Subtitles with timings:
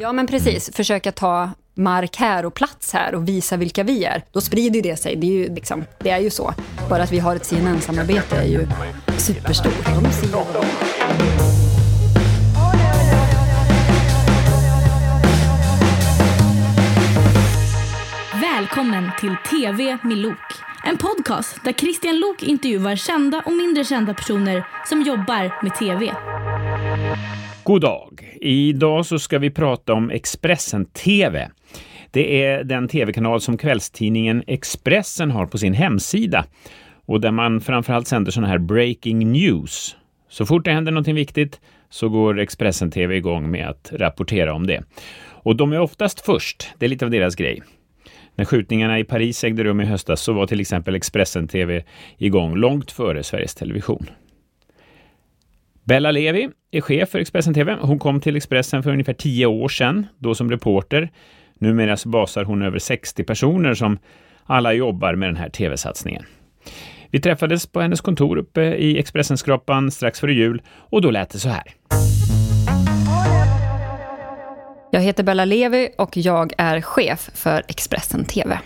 [0.00, 0.68] Ja, men precis.
[0.68, 0.74] Mm.
[0.74, 4.24] Försöka ta mark här och plats här och visa vilka vi är.
[4.32, 5.16] Då sprider det sig.
[5.16, 6.54] Det är ju, liksom, det är ju så.
[6.88, 8.66] Bara att vi har ett CNN-samarbete är ju
[9.18, 9.88] superstort.
[18.42, 20.36] Välkommen till TV med Lok.
[20.84, 26.14] En podcast där Christian Lok intervjuar kända och mindre kända personer som jobbar med TV.
[27.64, 28.36] God dag!
[28.40, 31.50] Idag så ska vi prata om Expressen TV.
[32.10, 36.44] Det är den tv-kanal som kvällstidningen Expressen har på sin hemsida
[37.06, 39.96] och där man framförallt sänder sådana här breaking news.
[40.28, 44.66] Så fort det händer någonting viktigt så går Expressen TV igång med att rapportera om
[44.66, 44.84] det.
[45.28, 47.62] Och de är oftast först, det är lite av deras grej.
[48.34, 51.84] När skjutningarna i Paris ägde rum i höstas så var till exempel Expressen TV
[52.18, 54.06] igång långt före Sveriges Television.
[55.84, 57.76] Bella Levi är chef för Expressen TV.
[57.80, 61.10] Hon kom till Expressen för ungefär tio år sedan, då som reporter.
[61.58, 63.98] Numera så basar hon över 60 personer som
[64.44, 66.24] alla jobbar med den här tv-satsningen.
[67.10, 71.38] Vi träffades på hennes kontor uppe i Expressen-skrapan strax före jul och då lät det
[71.38, 71.64] så här.
[74.92, 78.58] Jag heter Bella Levi och jag är chef för Expressen TV.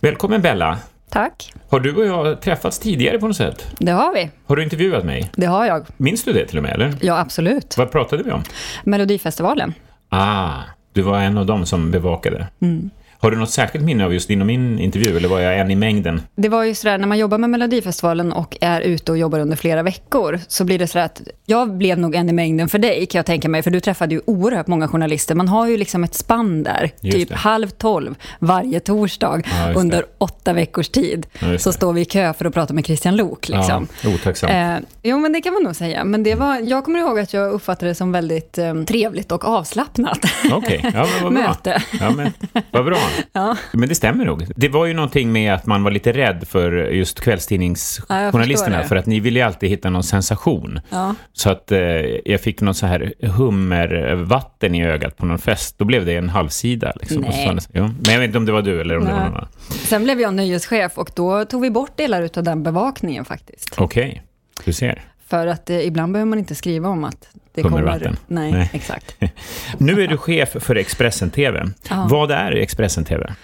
[0.00, 0.78] Välkommen Bella!
[1.14, 1.52] Tack.
[1.68, 3.66] Har du och jag träffats tidigare på något sätt?
[3.78, 4.30] Det har vi.
[4.46, 5.30] Har du intervjuat mig?
[5.36, 5.86] Det har jag.
[5.96, 6.94] Minns du det till och med, eller?
[7.00, 7.74] Ja, absolut.
[7.78, 8.42] Vad pratade vi om?
[8.84, 9.74] Melodifestivalen.
[10.08, 10.52] Ah,
[10.92, 12.46] du var en av dem som bevakade.
[12.60, 12.90] Mm.
[13.24, 15.70] Har du något särskilt minne av just din och min intervju, eller var jag en
[15.70, 16.22] i mängden?
[16.36, 19.56] Det var ju sådär, när man jobbar med Melodifestivalen och är ute och jobbar under
[19.56, 23.06] flera veckor, så blir det sådär att jag blev nog en i mängden för dig,
[23.06, 25.34] kan jag tänka mig, för du träffade ju oerhört många journalister.
[25.34, 27.34] Man har ju liksom ett spann där, just typ det.
[27.34, 30.06] halv tolv varje torsdag ja, under det.
[30.18, 31.26] åtta veckors tid.
[31.38, 33.48] Ja, så står vi i kö för att prata med Christian Lok.
[33.48, 33.88] Liksom.
[34.02, 34.52] Ja, otacksamt.
[34.52, 36.04] Eh, jo, men det kan man nog säga.
[36.04, 39.44] Men det var, jag kommer ihåg att jag uppfattade det som väldigt eh, trevligt och
[39.44, 40.18] avslappnat
[40.52, 40.80] okay.
[40.82, 41.42] ja, men vad bra.
[41.48, 41.82] möte.
[42.00, 42.32] Ja, men,
[42.70, 42.98] vad bra.
[43.32, 43.56] Ja.
[43.72, 44.46] Men det stämmer nog.
[44.56, 48.96] Det var ju någonting med att man var lite rädd för just kvällstidningsjournalisterna, ja, för
[48.96, 50.80] att ni ville ju alltid hitta någon sensation.
[50.90, 51.14] Ja.
[51.32, 51.78] Så att eh,
[52.24, 55.78] jag fick någon så här hummervatten i ögat på någon fest.
[55.78, 56.92] Då blev det en halvsida.
[57.00, 57.22] Liksom.
[57.22, 57.60] Nej.
[57.60, 57.82] Så, ja.
[57.82, 59.12] Men jag vet inte om det var du eller om Nej.
[59.12, 59.48] det var någon annan.
[59.70, 63.74] Sen blev jag nöjeschef och då tog vi bort delar av den bevakningen faktiskt.
[63.78, 64.20] Okej, okay.
[64.64, 65.04] du ser.
[65.26, 68.16] För att eh, ibland behöver man inte skriva om att det kommer...
[68.26, 69.16] Nej, Nej, exakt.
[69.78, 71.64] nu är du chef för Expressen TV.
[71.90, 72.06] Ja.
[72.10, 73.34] Vad är Expressen TV?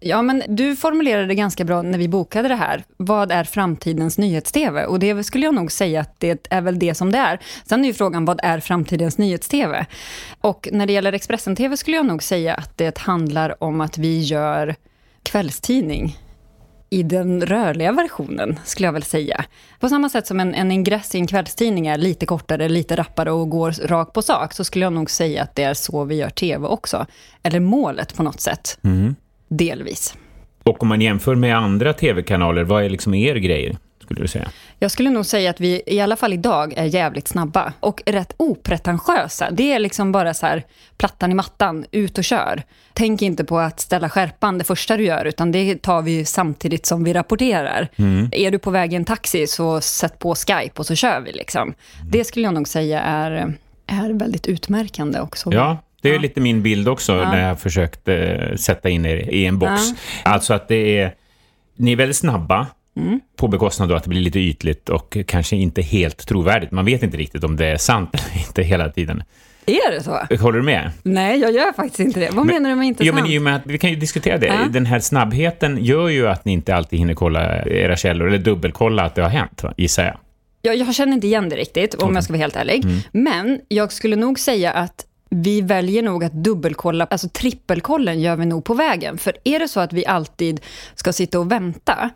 [0.00, 2.84] Ja, men du formulerade det ganska bra när vi bokade det här.
[2.96, 4.84] Vad är framtidens nyhets-tv?
[4.84, 7.38] Och det skulle jag nog säga att det är väl det som det är.
[7.64, 9.86] Sen är ju frågan, vad är framtidens nyhets-tv?
[10.40, 14.20] Och när det gäller Expressen-tv skulle jag nog säga att det handlar om att vi
[14.20, 14.74] gör
[15.22, 16.16] kvällstidning
[16.90, 19.44] i den rörliga versionen, skulle jag väl säga.
[19.80, 23.30] På samma sätt som en, en ingress i en kvällstidning är lite kortare, lite rappare
[23.30, 26.14] och går rakt på sak, så skulle jag nog säga att det är så vi
[26.14, 27.06] gör tv också.
[27.42, 28.78] Eller målet på något sätt.
[28.82, 29.14] Mm.
[29.48, 30.14] Delvis.
[30.62, 33.76] Och om man jämför med andra tv-kanaler, vad är liksom er grejer?
[34.02, 34.48] Skulle du säga?
[34.78, 37.72] Jag skulle nog säga att vi, i alla fall idag, är jävligt snabba.
[37.80, 39.50] Och rätt opretentiösa.
[39.50, 40.64] Det är liksom bara så här,
[40.96, 42.62] plattan i mattan, ut och kör.
[42.92, 46.86] Tänk inte på att ställa skärpan det första du gör, utan det tar vi samtidigt
[46.86, 47.88] som vi rapporterar.
[47.96, 48.28] Mm.
[48.32, 51.32] Är du på väg i en taxi, så sätt på Skype och så kör vi.
[51.32, 51.62] Liksom.
[51.62, 52.10] Mm.
[52.10, 53.54] Det skulle jag nog säga är,
[53.86, 55.52] är väldigt utmärkande också.
[55.52, 56.20] Ja, det är ja.
[56.20, 57.30] lite min bild också ja.
[57.30, 59.72] när jag försökte sätta in er i en box.
[60.24, 60.30] Ja.
[60.30, 61.14] Alltså att det är,
[61.76, 62.66] ni är väldigt snabba,
[62.96, 63.20] Mm.
[63.36, 66.70] På bekostnad av att det blir lite ytligt och kanske inte helt trovärdigt.
[66.70, 69.22] Man vet inte riktigt om det är sant eller inte hela tiden.
[69.66, 70.36] Är det så?
[70.40, 70.90] Håller du med?
[71.02, 72.30] Nej, jag gör faktiskt inte det.
[72.30, 73.28] Vad men, menar du med inte jo, sant?
[73.28, 74.46] Men, med att, vi kan ju diskutera det.
[74.46, 74.68] Ja.
[74.70, 79.02] Den här snabbheten gör ju att ni inte alltid hinner kolla era källor, eller dubbelkolla
[79.02, 80.18] att det har hänt, gissar jag.
[80.62, 80.76] jag.
[80.76, 82.14] Jag känner inte igen det riktigt, om okay.
[82.14, 82.84] jag ska vara helt ärlig.
[82.84, 82.98] Mm.
[83.12, 88.46] Men jag skulle nog säga att vi väljer nog att dubbelkolla, alltså trippelkollen gör vi
[88.46, 89.18] nog på vägen.
[89.18, 90.60] För är det så att vi alltid
[90.94, 92.10] ska sitta och vänta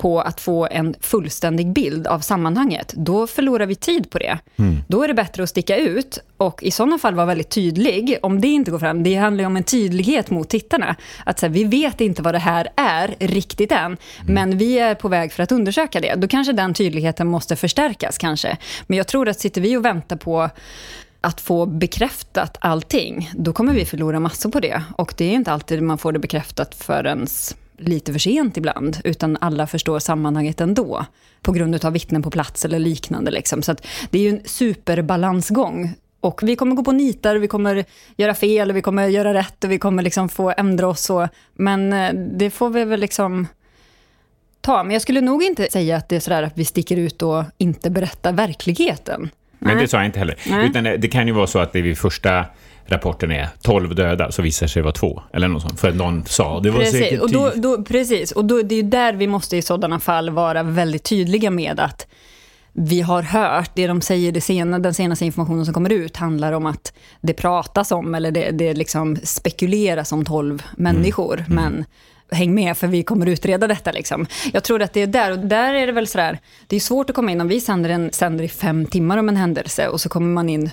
[0.00, 4.38] på att få en fullständig bild av sammanhanget, då förlorar vi tid på det.
[4.56, 4.76] Mm.
[4.88, 8.18] Då är det bättre att sticka ut och i sådana fall vara väldigt tydlig.
[8.22, 10.96] Om det inte går fram, det handlar ju om en tydlighet mot tittarna.
[11.24, 13.96] Att så här, vi vet inte vad det här är riktigt än, mm.
[14.26, 16.14] men vi är på väg för att undersöka det.
[16.14, 18.56] Då kanske den tydligheten måste förstärkas kanske.
[18.86, 20.50] Men jag tror att sitter vi och väntar på
[21.20, 24.82] att få bekräftat allting, då kommer vi förlora massor på det.
[24.96, 27.26] Och det är inte alltid man får det bekräftat förrän
[27.80, 31.04] lite för sent ibland, utan alla förstår sammanhanget ändå,
[31.42, 33.30] på grund av vittnen på plats eller liknande.
[33.30, 33.62] Liksom.
[33.62, 33.74] Så
[34.10, 35.94] det är ju en superbalansgång.
[36.20, 37.84] Och vi kommer gå på nitar, vi kommer
[38.16, 41.00] göra fel, vi kommer göra rätt och vi kommer liksom få ändra oss.
[41.00, 41.28] Så.
[41.54, 43.46] Men eh, det får vi väl liksom
[44.60, 44.82] ta.
[44.82, 47.44] Men jag skulle nog inte säga att det är sådär att vi sticker ut och
[47.58, 49.30] inte berättar verkligheten.
[49.58, 50.36] Men det sa jag inte heller.
[50.46, 50.68] Nej.
[50.68, 52.44] Utan det, det, kan ju vara så att det är vid första
[52.90, 55.22] rapporten är 12 döda, så visar det sig vara två.
[55.32, 55.80] Eller något sånt.
[55.80, 57.00] För att någon sa det var precis.
[57.00, 57.60] säkert Och då, tio.
[57.60, 61.04] då, precis, och då, det är ju där vi måste i sådana fall vara väldigt
[61.04, 62.06] tydliga med att
[62.72, 66.52] vi har hört, det de säger, det sena, den senaste informationen som kommer ut handlar
[66.52, 71.84] om att det pratas om, eller det, det liksom spekuleras om 12 människor, men
[72.30, 73.92] häng med för vi kommer utreda detta.
[73.92, 74.26] Liksom.
[74.52, 77.10] Jag tror att det är där, och där är det väl sådär, det är svårt
[77.10, 80.00] att komma in om vi sänder, en, sänder i fem timmar om en händelse och
[80.00, 80.70] så kommer man in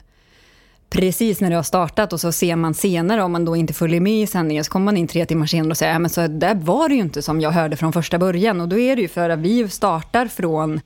[0.90, 4.02] precis när det har startat och så ser man senare, om man då inte följer
[4.02, 6.28] med i sändningen, så kommer man in tre timmar senare och säger, ja men så
[6.28, 8.62] där var det ju inte som jag hörde från första början.
[8.62, 10.82] Och då är det ju för att vi startar från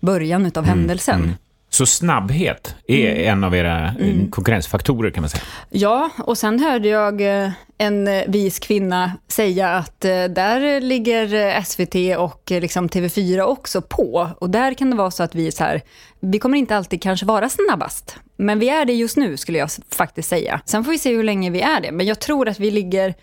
[0.00, 1.34] början utav händelsen.
[1.70, 3.28] Så snabbhet är Mm.
[3.32, 5.42] en av era eh, konkurrensfaktorer kan man säga.
[5.70, 12.18] Ja, och sen hörde jag eh, en eh, vis kvinna säga att där ligger SVT
[12.18, 14.30] och liksom TV4 också på.
[14.38, 15.82] Och där kan det vara så att vi så här,
[16.20, 18.16] vi kommer inte alltid kanske vara snabbast.
[18.36, 20.60] Men vi är det just nu skulle jag faktiskt säga.
[20.64, 21.92] Sen får vi se hur länge vi är det.
[21.92, 23.14] Men jag tror att vi ligger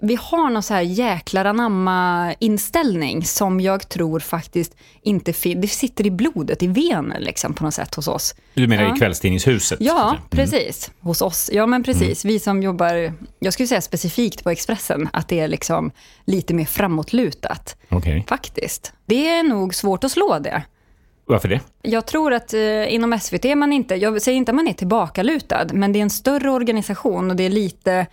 [0.00, 5.68] vi har någon så här jäklar anamma inställning som jag tror faktiskt inte fin- det
[5.68, 8.34] sitter i blodet, i vener liksom på något sätt hos oss.
[8.54, 8.94] Du menar Ja.
[8.96, 9.78] i kvällstidningshuset?
[9.80, 10.22] Ja, säga.
[10.30, 10.90] precis.
[11.00, 11.50] Hos oss.
[11.52, 12.24] Ja, men precis.
[12.24, 15.90] Vi som jobbar, jag skulle säga specifikt på Expressen, att det är liksom
[16.24, 17.76] lite mer framåtlutat.
[17.88, 18.24] Okej.
[18.28, 18.92] Faktiskt.
[19.06, 20.62] Det är nog svårt att slå det.
[21.26, 21.60] Varför det?
[21.82, 24.72] Jag tror att eh, inom SVT är man inte, jag säger inte att man är
[24.72, 28.06] tillbakalutad, men det är en större organisation och det är lite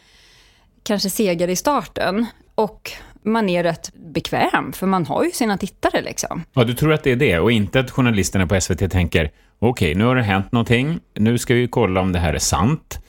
[0.86, 2.26] kanske segare i starten.
[2.56, 2.92] Och
[3.24, 6.44] man är rätt bekväm, för man har ju sina tittare liksom.
[6.54, 9.96] Ja, du tror att det är det och inte att journalisterna på SVT tänker okej,
[9.96, 13.00] nu har det hänt någonting, nu ska vi kolla om det här är sant,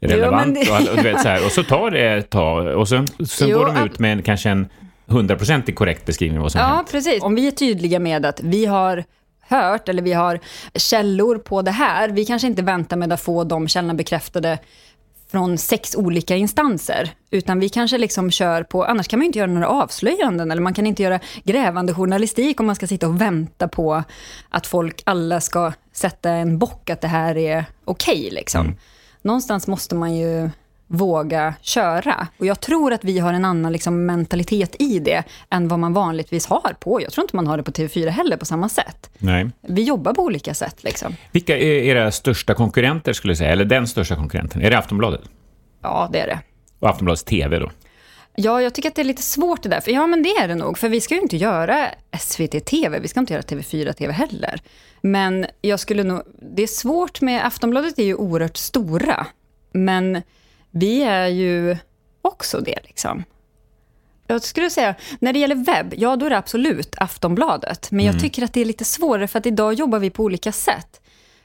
[0.00, 2.88] relevant men det- och, och, vet, så här, och så tar det ett tag och
[2.88, 4.68] så, så Jo, går de ut med en, kanske en
[5.06, 6.90] hundraprocentig korrekt beskrivning av vad som Ja, hänt.
[6.90, 7.22] precis.
[7.22, 9.04] Om vi är tydliga med att vi har
[9.48, 10.40] hört eller vi har
[10.74, 14.58] källor på det här, vi kanske inte väntar med att få de källorna bekräftade
[15.34, 19.50] från sex olika instanser, utan vi kanske liksom kör på, annars kan man inte göra
[19.50, 23.68] några avslöjanden, eller man kan inte göra grävande journalistik om man ska sitta och vänta
[23.68, 24.02] på
[24.48, 28.30] att folk alla ska sätta en bock att det här är okej.
[28.30, 28.76] liksom.
[29.22, 30.50] Någonstans måste man ju
[30.86, 32.28] våga köra.
[32.38, 35.92] Och jag tror att vi har en annan liksom, mentalitet i det än vad man
[35.92, 37.02] vanligtvis har på.
[37.02, 39.10] Jag tror inte man har det på TV4 heller på samma sätt.
[39.18, 39.50] Nej.
[39.60, 40.84] Vi jobbar på olika sätt.
[40.84, 41.16] Liksom.
[41.32, 44.62] Vilka är era största konkurrenter skulle du säga, eller den största konkurrenten?
[44.62, 45.20] Är det Aftonbladet?
[45.82, 46.38] Ja, det är det.
[46.78, 47.70] Och Aftonbladets TV då?
[48.36, 49.80] Ja, jag tycker att det är lite svårt det där.
[49.80, 50.78] För, ja, men det är det nog.
[50.78, 51.88] För vi ska ju inte göra
[52.18, 54.60] SVT TV, vi ska inte göra TV4 TV heller.
[55.00, 56.22] Men jag skulle nog...
[56.56, 57.46] Det är svårt med...
[57.46, 59.26] Aftonbladet är ju oerhört stora.
[59.72, 60.22] Men
[60.74, 61.76] vi är ju
[62.22, 63.24] också det, liksom.
[64.26, 67.90] Jag skulle säga, när det gäller webb, ja då är det absolut Aftonbladet.
[67.90, 70.52] Men jag tycker att det är lite svårare, för att idag jobbar vi på olika
[70.52, 71.00] sätt.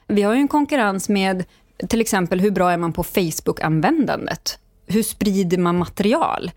[0.06, 1.44] Vi har ju en konkurrens med,
[1.88, 4.58] till exempel, hur bra är man på Facebook-användandet?
[4.92, 6.50] Hur sprider man material?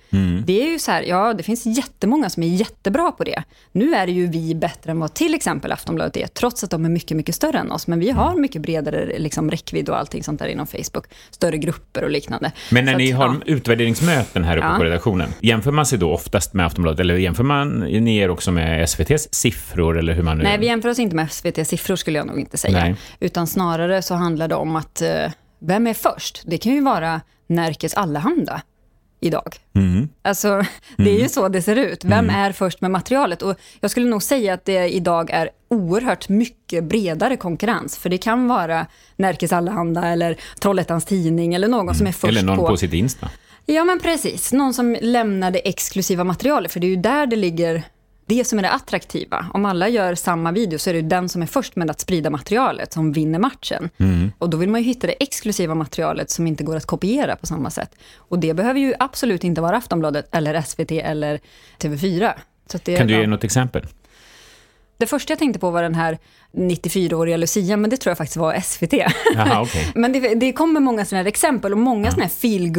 [0.45, 3.43] Det är ju så här, ja, det finns jättemånga som är jättebra på det.
[3.71, 6.89] Nu är ju vi bättre än vad till exempel Aftonbladet är, trots att de är
[6.89, 7.87] mycket, mycket större än oss.
[7.87, 11.05] Men vi har mycket bredare liksom, räckvidd och allting sånt där inom Facebook.
[11.31, 12.51] Större grupper och liknande.
[12.71, 13.35] Men när Så ni att, har ja.
[13.45, 14.75] utvärderingsmöten här uppe Ja.
[14.77, 18.51] på redaktionen, jämför man sig då oftast med Aftonbladet, eller jämför man ni er också
[18.51, 20.43] med SVTs siffror, eller hur man nu...
[20.43, 22.79] Nej, vi jämför oss inte med SVT-siffror skulle jag nog inte säga.
[22.79, 22.95] Nej.
[23.19, 26.41] Utan snarare så handlar det om att, eh, vem är först?
[26.45, 27.21] Det kan ju vara
[27.53, 28.61] Närkes Allehanda
[29.19, 29.55] idag.
[29.75, 30.09] Mm.
[30.21, 30.65] Alltså,
[30.97, 32.05] det är ju så det ser ut.
[32.05, 33.41] Vem är först med materialet?
[33.41, 37.97] Och jag skulle nog säga att det idag är oerhört mycket bredare konkurrens.
[37.97, 42.43] För det kan vara Närkes Allehanda eller Trollhättans Tidning eller någon som är först Eller
[42.43, 42.67] någon på...
[42.67, 43.29] på sitt Insta.
[43.65, 44.53] Ja, men precis.
[44.53, 47.83] Någon som lämnar det exklusiva materialet, för det är ju där det ligger
[48.37, 49.45] det som är det attraktiva.
[49.53, 52.29] Om alla gör samma video så är det den som är först med att sprida
[52.29, 53.89] materialet som vinner matchen.
[54.37, 57.45] Och då vill man ju hitta det exklusiva materialet som inte går att kopiera på
[57.45, 57.95] samma sätt.
[58.15, 61.39] Och det behöver ju absolut inte vara Aftonbladet eller SVT eller
[61.79, 62.31] TV4.
[62.67, 63.85] Så att det, Kan du ge något exempel?
[65.03, 66.17] Det första jag tänkte på var den här
[66.57, 68.93] 94-åriga Lucia, men det tror jag faktiskt var SVT.
[69.35, 69.91] Jaha, okej.
[69.95, 72.71] Men det, det kommer många sådana här exempel och många sådana här feel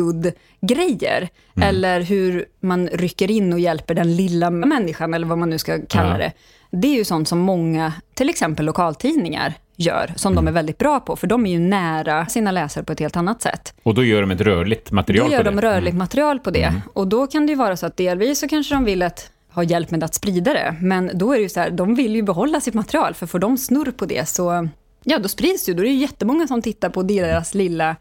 [0.61, 1.69] grejer Mm.
[1.69, 5.79] Eller hur man rycker in och hjälper den lilla människan, eller vad man nu ska
[5.89, 6.19] kalla Ja.
[6.19, 6.33] det.
[6.71, 11.01] Det är ju sånt som många, till exempel lokaltidningar, gör, som de är väldigt bra
[11.01, 13.75] på, för de är ju nära sina läsare på ett helt annat sätt.
[13.83, 15.67] Och då gör de ett rörligt material Då gör på de det?
[15.67, 15.75] Mm.
[15.75, 16.73] rörligt material på det.
[16.95, 19.63] Och då kan det ju vara så att delvis så kanske de vill att ha
[19.63, 20.77] hjälp med att sprida det.
[20.81, 23.39] Men då är det ju så här, de vill ju behålla sitt material, för får
[23.39, 24.69] de snurr på det så,
[25.05, 25.77] ja då sprids det ju.
[25.77, 27.97] Då är det ju jättemånga som tittar på deras lilla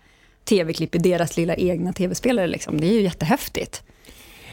[0.45, 2.48] tv-klipp i deras lilla egna tv-spelare.
[2.48, 2.81] Liksom.
[2.81, 3.83] Det är ju jättehäftigt.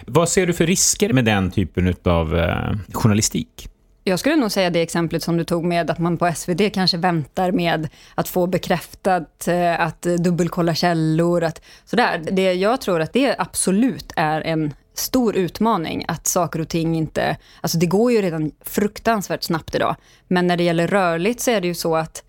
[0.07, 3.69] Vad ser du för risker med den typen av eh, journalistik?
[4.05, 6.97] Jag skulle nog säga det exemplet som du tog med att man på SVT kanske
[6.97, 12.23] väntar med att få bekräftat, eh, att dubbelkolla källor, att sådär.
[12.31, 17.37] Det, jag tror att det absolut är en stor utmaning att saker och ting inte...
[17.61, 19.97] Alltså det går ju redan fruktansvärt snabbt idag.
[20.29, 22.23] Men när det gäller rörligt så är det ju så att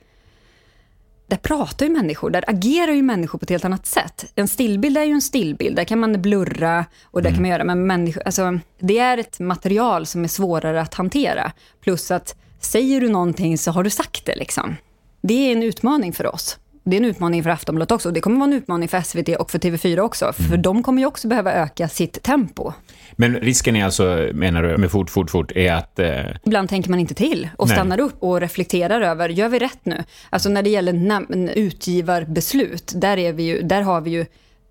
[1.31, 4.31] där pratar ju människor, där agerar ju människor på ett helt annat sätt.
[4.35, 7.35] En stillbild är ju en stillbild, där kan man blurra och det mm.
[7.35, 11.51] kan man göra, men människor, alltså, det är ett material som är svårare att hantera.
[11.81, 14.75] Plus att säger du någonting så har du sagt det liksom.
[15.21, 16.57] Det är en utmaning för oss.
[16.83, 18.11] Det är en utmaning för Aftonbladet också.
[18.11, 20.25] Det kommer vara en utmaning för SVT och för TV4 också.
[20.25, 20.49] Mm.
[20.49, 22.73] För de kommer ju också behöva öka sitt tempo.
[23.11, 25.99] Men risken är alltså, menar du, med fort, fort, fort, är att...
[25.99, 26.19] Eh...
[26.43, 27.77] Ibland tänker man inte till och Nej.
[27.77, 30.03] stannar upp och reflekterar över, gör vi rätt nu?
[30.29, 34.25] Alltså när det gäller utgivarbeslut, där, är vi ju, där har vi ju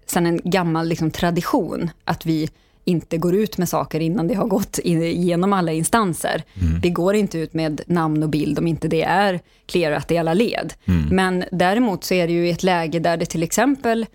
[0.07, 2.51] sedan en gammal liksom, tradition att vi
[2.91, 6.43] inte går ut med saker innan det har gått igenom alla instanser.
[6.61, 6.81] Mm.
[6.81, 10.35] Vi går inte ut med namn och bild om inte det är clearat i alla
[10.35, 10.73] led.
[10.85, 11.09] Mm.
[11.11, 14.07] Men däremot så är det ju ett läge där det till exempel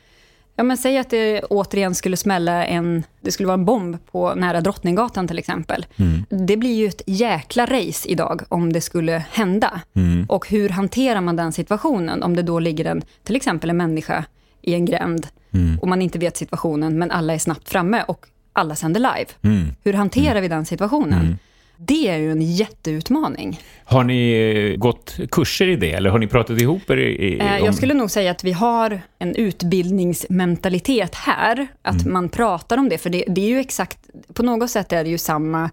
[0.57, 4.35] Ja, men säg att det återigen skulle smälla en, det skulle vara en bomb på
[4.35, 5.85] nära Drottninggatan till exempel.
[5.95, 6.25] Mm.
[6.29, 9.81] Det blir ju ett jäkla race idag om det skulle hända.
[9.93, 10.25] Mm.
[10.29, 14.25] Och hur hanterar man den situationen om det då ligger en, till exempel en människa
[14.61, 15.79] i en gränd mm.
[15.79, 18.25] och man inte vet situationen men alla är snabbt framme och
[18.55, 19.31] alla sänder live.
[19.41, 19.75] Mm.
[19.83, 20.41] Hur hanterar mm.
[20.41, 21.21] vi den situationen?
[21.21, 21.37] Mm.
[21.77, 23.59] Det är ju en jätteutmaning.
[23.85, 26.97] Har ni eh, gått kurser i det eller har ni pratat ihop er?
[26.97, 27.65] I, eh, om...
[27.65, 32.13] Jag skulle nog säga att vi har en utbildningsmentalitet här, att mm.
[32.13, 33.99] man pratar om det, för det, det, är ju exakt,
[34.33, 35.69] på något sätt är det ju samma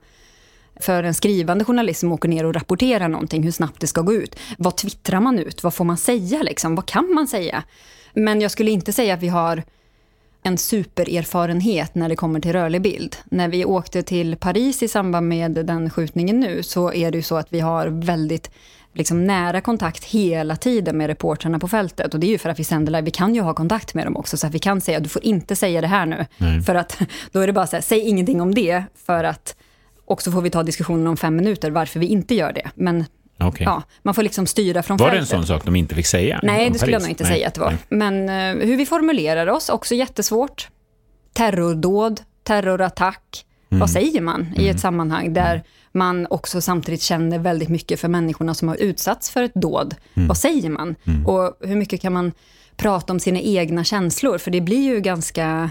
[0.77, 4.15] för en skrivande journalist som åker ner och rapporterar någonting, hur snabbt det ska gå
[4.15, 4.39] ut.
[4.59, 5.63] Vad twittrar man ut?
[5.63, 6.43] Vad får man säga?
[6.43, 6.75] Liksom?
[6.75, 7.63] Vad kan man säga?
[8.15, 9.63] Men jag skulle inte säga att vi har
[10.43, 13.17] en supererfarenhet när det kommer till rörlig bild.
[13.25, 17.23] När vi åkte till Paris i samband med den skjutningen nu, så är det ju
[17.23, 18.51] så att vi har väldigt
[18.95, 22.15] liksom nära kontakt hela tiden med reportrarna på fältet.
[22.15, 23.03] Och det är ju för att vi sänder live.
[23.03, 25.25] Vi kan ju ha kontakt med dem också, så att vi kan säga, du får
[25.25, 26.27] inte säga det här nu.
[26.39, 26.63] Nej.
[26.63, 26.99] För att
[27.33, 29.57] då är det bara så här, säg ingenting om det, för att
[30.05, 32.71] och så får vi ta diskussionen om fem minuter varför vi inte gör det.
[32.75, 33.05] Men
[33.47, 33.65] Okay.
[33.65, 35.31] Ja, man får liksom styra från Var fältet.
[35.31, 36.41] det en sån sak de inte fick säga?
[36.43, 37.33] Nej, det skulle jag nog inte Nej.
[37.33, 37.71] säga att det var.
[37.71, 37.79] Nej.
[37.89, 40.69] Men uh, hur vi formulerar oss, också jättesvårt.
[41.33, 43.45] Terrordåd, terrorattack.
[43.71, 43.81] Mm.
[43.81, 44.61] Vad säger man mm.
[44.61, 45.65] i ett sammanhang där mm.
[45.93, 49.95] man också samtidigt känner väldigt mycket för människorna som har utsatts för ett dåd?
[50.15, 50.29] Mm.
[50.29, 50.95] Vad säger man?
[51.05, 51.27] Mm.
[51.27, 52.33] Och hur mycket kan man
[52.77, 54.39] prata om sina egna känslor?
[54.39, 55.71] För det blir ju ganska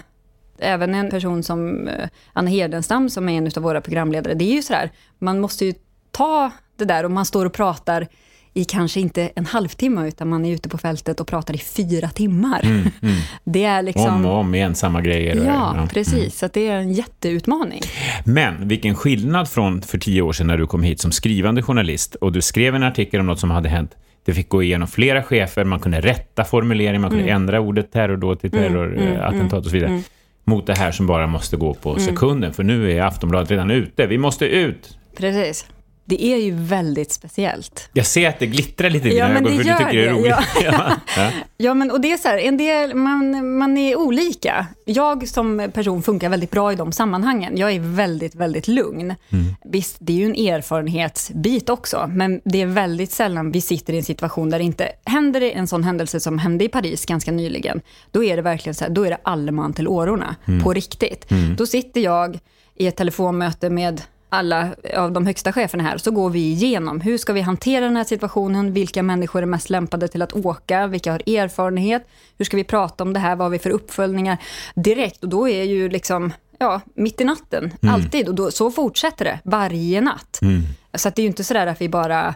[0.62, 4.56] även en person som eh, Anna Hedenstam, som är en av våra programledare, det är
[4.56, 5.74] ju sådär, man måste ju
[6.12, 8.08] ta det där och man står och pratar
[8.54, 12.10] i kanske inte en halvtimme, utan man är ute på fältet och pratar i fyra
[12.10, 12.62] timmar.
[12.64, 13.16] Mm, mm.
[13.44, 14.16] Det är liksom...
[14.16, 15.36] Om och om igen, samma grejer.
[15.36, 15.88] Ja, ja.
[15.94, 16.14] precis.
[16.14, 16.30] Mm.
[16.30, 17.82] Så det är en jätteutmaning.
[18.26, 22.16] Men vilken skillnad från för tio år sedan när du kom hit som skrivande journalist
[22.16, 23.92] och du skrev en artikel om något som hade hänt.
[24.26, 27.36] Det fick gå igenom flera chefer, man kunde rätta formuleringen, man kunde mm.
[27.36, 30.02] ändra ordet terrordåd till mm, terrorattentat mm, och så vidare.
[30.44, 34.08] Mot det här som bara måste gå på sekunden, för nu är Aftonbladet redan ute.
[34.08, 34.98] Vi måste ut!
[35.18, 35.66] Precis.
[36.06, 37.90] Det är ju väldigt speciellt.
[37.94, 40.08] Jag ser att det glittrar lite i dina ja, ögon för du tycker det, det
[40.08, 40.34] är roligt.
[40.64, 40.98] Ja.
[41.18, 41.30] ja.
[41.58, 41.74] ja.
[41.74, 44.68] men och det är så här, en del, man, man är olika.
[44.86, 47.58] Jag som person funkar väldigt bra i de sammanhangen.
[47.58, 49.16] Jag är väldigt, väldigt lugn.
[49.30, 49.56] Mm.
[49.64, 53.98] Visst, det är ju en erfarenhetsbit också, men det är väldigt sällan vi sitter i
[53.98, 57.32] en situation där det inte händer det en sån händelse som hände i Paris ganska
[57.32, 57.82] nyligen.
[58.12, 60.64] Då är det verkligen så här, då är det allman till årorna, mm.
[60.64, 61.32] på riktigt.
[61.32, 61.56] Mm.
[61.56, 62.40] Då sitter jag
[62.76, 64.02] i ett telefonmöte med
[64.34, 67.98] alla av de högsta cheferna här, så går vi igenom hur ska vi hantera den
[67.98, 72.08] här situationen, vilka människor är mest lämpade till att åka, vilka har erfarenhet,
[72.38, 74.38] hur ska vi prata om det här, vad har vi för uppföljningar
[74.76, 77.96] direkt och då är ju liksom ja, mitt i natten, mm.
[77.96, 78.28] alltid.
[78.28, 80.40] Och då, så fortsätter det varje natt.
[80.42, 80.62] Mm.
[80.94, 82.36] Så det är ju inte sådär att vi bara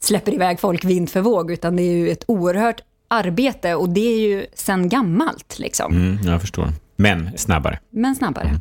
[0.00, 4.14] släpper iväg folk vind för våg, utan det är ju ett oerhört arbete och det
[4.14, 5.58] är ju sen gammalt.
[5.58, 5.92] Liksom.
[5.92, 6.68] Mm, jag förstår.
[6.96, 7.78] Men snabbare.
[7.90, 8.48] Men snabbare.
[8.48, 8.60] Mm.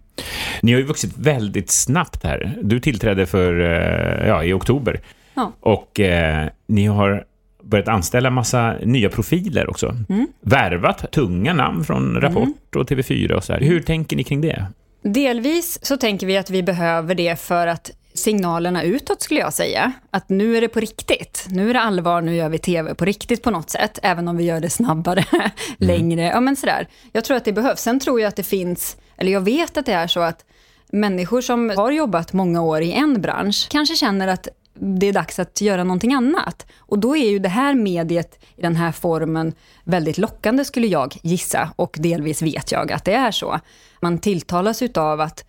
[0.61, 2.57] Ni har ju vuxit väldigt snabbt här.
[2.61, 5.01] Du tillträdde för, eh, ja, i oktober.
[5.33, 5.51] Ja.
[5.59, 7.25] Och eh, ni har
[7.63, 9.95] börjat anställa massa nya profiler också.
[10.09, 10.27] Mm.
[10.41, 12.53] Värvat tunga namn från Rapport mm.
[12.75, 13.59] och TV4 och så här.
[13.59, 14.65] Hur tänker ni kring det?
[15.01, 19.91] Delvis så tänker vi att vi behöver det för att signalerna utåt skulle jag säga.
[20.10, 21.45] Att nu är det på riktigt.
[21.50, 24.00] Nu är det allvar, nu gör vi tv på riktigt på något sätt.
[24.03, 25.51] Även om vi gör det snabbare, mm.
[25.77, 26.22] längre.
[26.22, 26.88] Ja men sådär.
[27.12, 27.81] Jag tror att det behövs.
[27.81, 30.45] Sen tror jag att det finns, eller jag vet att det är så att
[30.91, 34.48] människor som har jobbat många år i en bransch kanske känner att
[34.79, 36.65] det är dags att göra någonting annat.
[36.77, 39.53] Och då är ju det här mediet i den här formen
[39.84, 43.60] väldigt lockande skulle jag gissa och delvis vet jag att det är så.
[44.01, 45.45] Man tilltalas utav att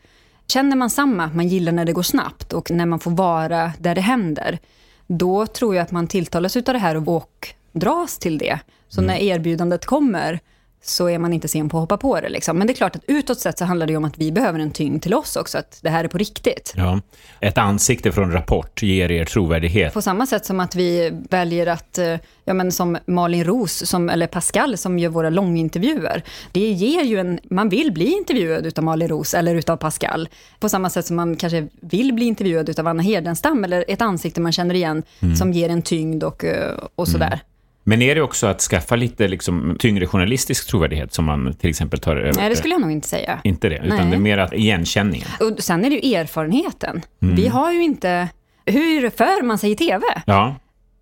[0.48, 3.72] Känner man samma, att man gillar när det går snabbt och när man får vara
[3.78, 4.58] där det händer,
[5.06, 8.58] då tror jag att man tilltalas av det här och, och dras till det.
[8.88, 10.40] Så när erbjudandet kommer,
[10.82, 12.28] så är man inte sen på att hoppa på det.
[12.28, 12.58] Liksom.
[12.58, 14.70] Men det är klart att utåt sett så handlar det om att vi behöver en
[14.70, 16.72] tyngd till oss också, att det här är på riktigt.
[16.76, 17.00] Ja.
[17.40, 19.94] Ett ansikte från Rapport ger er trovärdighet.
[19.94, 24.10] På samma sätt som att vi väljer att, eh, ja men som Malin Ros, som,
[24.10, 26.22] eller Pascal som gör våra långintervjuer.
[26.52, 30.28] Det ger ju en, man vill bli intervjuad utav Malin Ros eller utav Pascal.
[30.60, 34.40] På samma sätt som man kanske vill bli intervjuad utav Anna Hedenstam eller ett ansikte
[34.40, 35.02] man känner igen
[35.38, 37.40] som ger en tyngd och, eh, och sådär.
[37.88, 41.98] Men är det också att skaffa lite liksom, tyngre journalistisk trovärdighet som man till exempel
[42.00, 42.32] tar över?
[42.40, 43.38] Nej, det skulle jag nog inte säga.
[43.44, 44.06] Inte det, utan Nej.
[44.10, 45.28] det är mer igenkänningen.
[45.40, 47.02] Och sen är det ju erfarenheten.
[47.18, 48.28] Vi har ju inte...
[48.66, 50.02] Hur för man sig i TV?
[50.26, 50.54] Ja.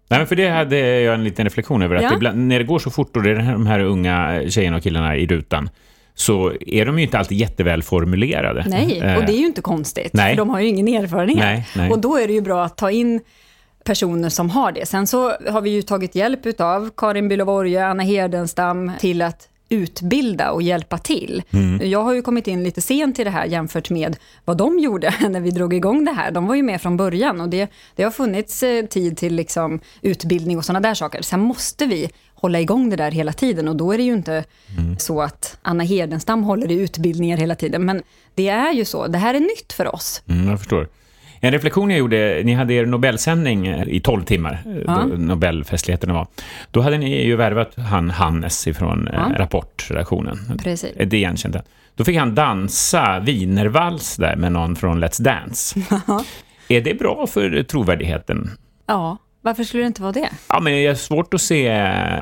[0.08, 1.96] Nej, men för det hade jag en liten reflektion över.
[1.96, 2.14] Att Ja.
[2.14, 5.16] ibland, när det går så fort och det är de här unga tjejerna och killarna
[5.16, 5.68] i rutan
[6.14, 8.64] så är de ju inte alltid jätteväl formulerade.
[8.68, 10.32] Nej, Eh, och det är ju inte konstigt, Nej.
[10.32, 11.38] för de har ju ingen erfarenhet.
[11.38, 11.90] Nej, nej.
[11.90, 13.20] Och då är det ju bra att ta in
[13.84, 14.86] personer som har det.
[14.86, 20.50] Sen så har vi ju tagit hjälp av Karin Bülow Anna Hedenstam till att utbilda
[20.50, 21.42] och hjälpa till.
[21.50, 21.90] Mm.
[21.90, 25.14] Jag har ju kommit in lite sent till det här jämfört med vad de gjorde
[25.28, 26.30] när vi drog igång det här.
[26.30, 29.80] De var ju med från början och det, det har funnits eh, tid till liksom
[30.02, 31.22] utbildning och sådana där saker.
[31.22, 34.44] Sen måste vi hålla igång det där hela tiden och då är det ju inte
[34.78, 34.98] Mm.
[34.98, 37.84] så att Anna Hedenstam håller i utbildningar hela tiden.
[37.84, 38.02] Men
[38.34, 40.22] det är ju så, det här är nytt för oss.
[40.28, 40.88] Mm, jag förstår.
[41.44, 45.04] En reflektion jag gjorde, ni hade er Nobelsändning eh, i 12 timmar, eh, Ja.
[45.06, 46.26] Nobelfestligheterna var.
[46.70, 49.38] Då hade ni ju värvat han Hannes ifrån eh, Ja.
[49.38, 50.38] Rapport-redaktionen.
[50.62, 50.92] Precis.
[50.96, 51.56] Det igenkänt.
[51.96, 55.80] Då fick han dansa wienervals där med någon från Let's Dance.
[56.68, 58.50] är det bra för trovärdigheten?
[58.86, 60.28] Ja, varför skulle det inte vara det?
[60.48, 61.70] Ja, men det är svårt att se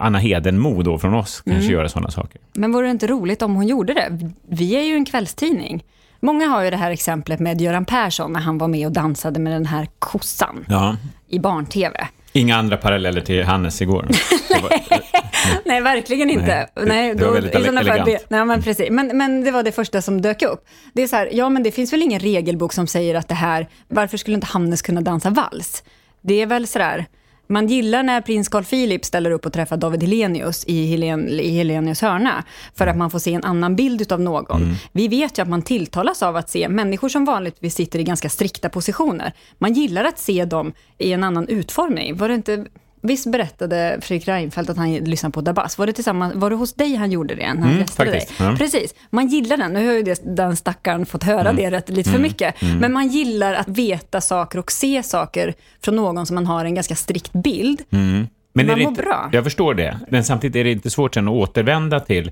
[0.00, 1.72] Anna Hedenmo då från oss kanske Mm.
[1.74, 2.40] göra sådana saker.
[2.52, 4.30] Men vore det inte roligt om hon gjorde det?
[4.48, 5.84] Vi är ju en kvällstidning.
[6.24, 9.40] Många har ju det här exemplet med Göran Persson när han var med och dansade
[9.40, 10.96] med den här kossan Ja.
[11.28, 12.08] i barn-tv.
[12.32, 14.08] Inga andra paralleller till Hannes igår.
[15.64, 16.68] Nej, verkligen inte.
[16.76, 17.52] Nej, Nej, det- det var väldigt
[17.88, 18.90] fall det- nej, men precis.
[18.90, 20.64] Men, men det var det första som dök upp.
[20.92, 23.34] Det är så här, ja men det finns väl ingen regelbok som säger att det
[23.34, 25.82] här, varför skulle inte Hannes kunna dansa vals?
[26.20, 27.06] Det är väl sådär,
[27.52, 31.50] man gillar när prins Carl Philip ställer upp och träffar David Helenius i, Helen, i
[31.50, 34.62] Helenius hörna, för att man får se en annan bild av någon.
[34.62, 34.74] Mm.
[34.92, 38.28] Vi vet ju att man tilltalas av att se människor som vanligtvis sitter i ganska
[38.28, 39.32] strikta positioner.
[39.58, 42.16] Man gillar att se dem i en annan utformning.
[42.16, 42.66] Var det inte...
[43.04, 45.78] Visst berättade Fredrik Reinfeldt att han lyssnade på Dabas?
[45.78, 47.54] Var det, tillsammans, var det hos dig han gjorde det?
[47.54, 48.46] När han Mm, faktiskt, dig?
[48.46, 48.54] ja.
[48.58, 48.94] Precis.
[49.10, 49.72] Man gillar den.
[49.72, 51.56] Nu har ju det, den stackaren fått höra Mm.
[51.56, 52.54] det rätt, lite för mycket.
[52.80, 56.74] Men man gillar att veta saker och se saker från någon som man har en
[56.74, 57.82] ganska strikt bild.
[57.90, 58.26] Mm.
[58.54, 59.28] Men Man är det mår inte, bra.
[59.32, 59.98] Jag förstår det.
[60.10, 62.30] Men samtidigt är det inte svårt sen att återvända till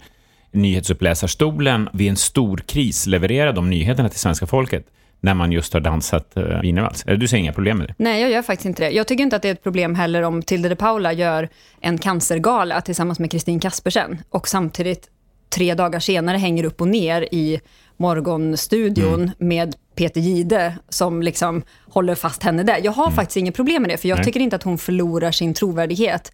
[0.53, 4.87] nyhetsuppläsarstolen vid en stor kris, leverera de nyheterna till svenska folket
[5.21, 7.05] när man just har dansat wienervals.
[7.07, 7.95] Eller Du ser inga problem med det?
[7.97, 8.91] Nej, jag gör faktiskt inte det.
[8.91, 11.49] Jag tycker inte att det är ett problem heller om Tilde de Paula gör
[11.81, 15.09] en cancergala tillsammans med Kristin Kaspersen och samtidigt
[15.51, 17.61] tre dagar senare hänger upp och ner i
[17.97, 22.81] Morgonstudion med Peter Gide som liksom håller fast henne där.
[22.85, 24.25] Jag har faktiskt inget problem med det, för jag Nej.
[24.25, 26.33] tycker inte att hon förlorar sin trovärdighet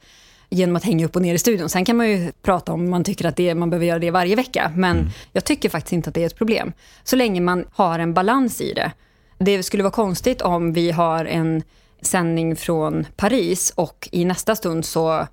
[0.51, 1.69] genom att hänga upp och ner i studion.
[1.69, 4.37] Sen kan man ju prata om man tycker att det, man behöver göra det varje
[4.37, 6.73] vecka, men jag tycker faktiskt inte att det är ett problem.
[7.05, 8.93] Så länge man har en balans i det.
[9.39, 11.63] Det skulle vara konstigt om vi har en
[12.01, 15.27] sändning från Paris och i nästa stund så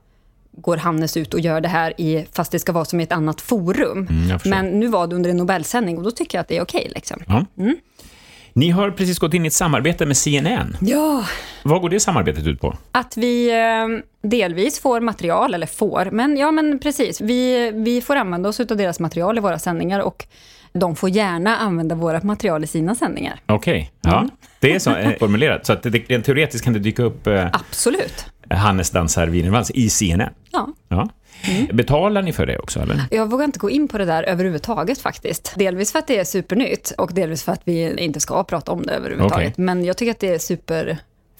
[0.52, 3.12] går Hannes ut och gör det här, i, fast det ska vara som i ett
[3.12, 4.08] annat forum.
[4.10, 4.40] Mm.
[4.46, 6.92] Men nu var det under en Nobelsändning och då tycker jag att det är okej.
[6.96, 7.24] liksom.
[7.28, 7.46] Ja.
[8.54, 10.78] Ni har precis gått in i ett samarbete med CNN.
[10.82, 11.26] Ja,
[11.64, 12.78] Vad går det samarbetet ut på?
[12.92, 17.22] att vi eh, delvis får material, eller får, men ja men precis.
[17.22, 20.26] Vi, vi får använda oss av deras material i våra sändningar och
[20.74, 23.40] de får gärna använda vårt material i sina sändningar.
[23.46, 24.18] Okej, ja.
[24.18, 24.30] Mm.
[24.60, 25.66] Det är så eh, formulerat.
[25.66, 28.26] Så att det, rent teoretiskt kan det dyka upp eh, Absolut.
[28.50, 30.30] Hannes dansar wienervals i CNN.
[30.52, 30.70] Ja.
[30.88, 31.10] Ja.
[31.48, 31.78] Mm.
[31.78, 33.04] Betalar ni för det också, eller?
[33.12, 35.54] Jag vågar inte gå in på det där överhuvudtaget faktiskt.
[35.58, 38.82] Delvis för att det är supernytt och delvis för att vi inte ska prata om
[38.82, 39.54] det överhuvudtaget.
[39.54, 39.64] Okej.
[39.66, 40.40] Men jag tycker att det är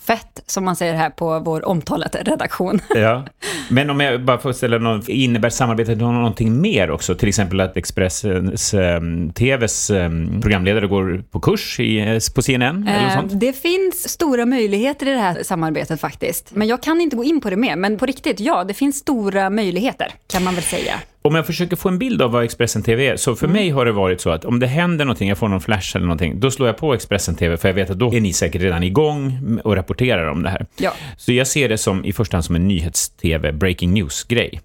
[0.04, 2.80] superfett, som man säger här på vår omtalade redaktion.
[2.96, 3.26] Ja.
[3.70, 7.16] Men om jag bara får ställa någon, innebär samarbetet någonting mer också?
[7.16, 12.88] Till exempel att Expressens um, TVs em, programledare går på kurs i, eh, på CNN
[12.88, 13.40] eller Eh, sånt?
[13.40, 16.52] Det finns stora möjligheter i det här samarbetet faktiskt.
[16.56, 17.76] Men jag kan inte gå in på det mer.
[17.76, 20.94] Men på riktigt, ja, det finns stora möjligheter kan man väl säga.
[21.26, 23.54] Om jag försöker få en bild av vad Expressen TV är, så för Mm.
[23.58, 26.06] mig har det varit så att om det händer någonting, jag får någon flash eller
[26.06, 28.62] någonting, då slår jag på Expressen TV, för jag vet att då är ni säkert
[28.62, 30.66] redan igång och rapporterar om det här.
[30.78, 30.92] Ja.
[31.18, 34.62] Så jag ser det som i första hand som en nyhets-TV, breaking news-grej.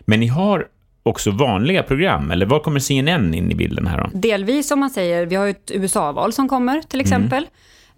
[0.00, 0.66] Men ni har
[1.02, 2.30] också vanliga program?
[2.30, 4.10] Eller var kommer CNN in i bilden här då?
[4.18, 7.46] Delvis om man säger, vi har ju ett USA-val som kommer till exempel.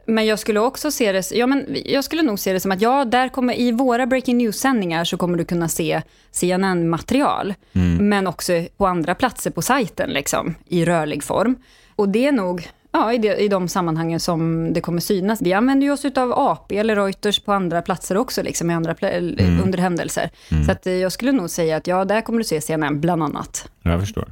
[0.06, 2.80] Men jag skulle också se det, ja, men jag skulle nog se det som att
[2.80, 7.54] ja, där kommer, i våra breaking news-sändningar så kommer du kunna se CNN-material.
[8.00, 11.56] Men också på andra platser på sajten, liksom, i rörlig form.
[11.96, 15.42] Och det är nog ja, i, det, i de sammanhangen som det kommer synas.
[15.42, 18.94] Vi använder ju oss av AP eller Reuters på andra platser också, liksom, i andra
[18.94, 20.30] pla- under händelser.
[20.66, 23.22] Så att, eh, jag skulle nog säga att ja, där kommer du se CNN bland
[23.22, 23.68] annat.
[23.82, 24.28] Jag förstår.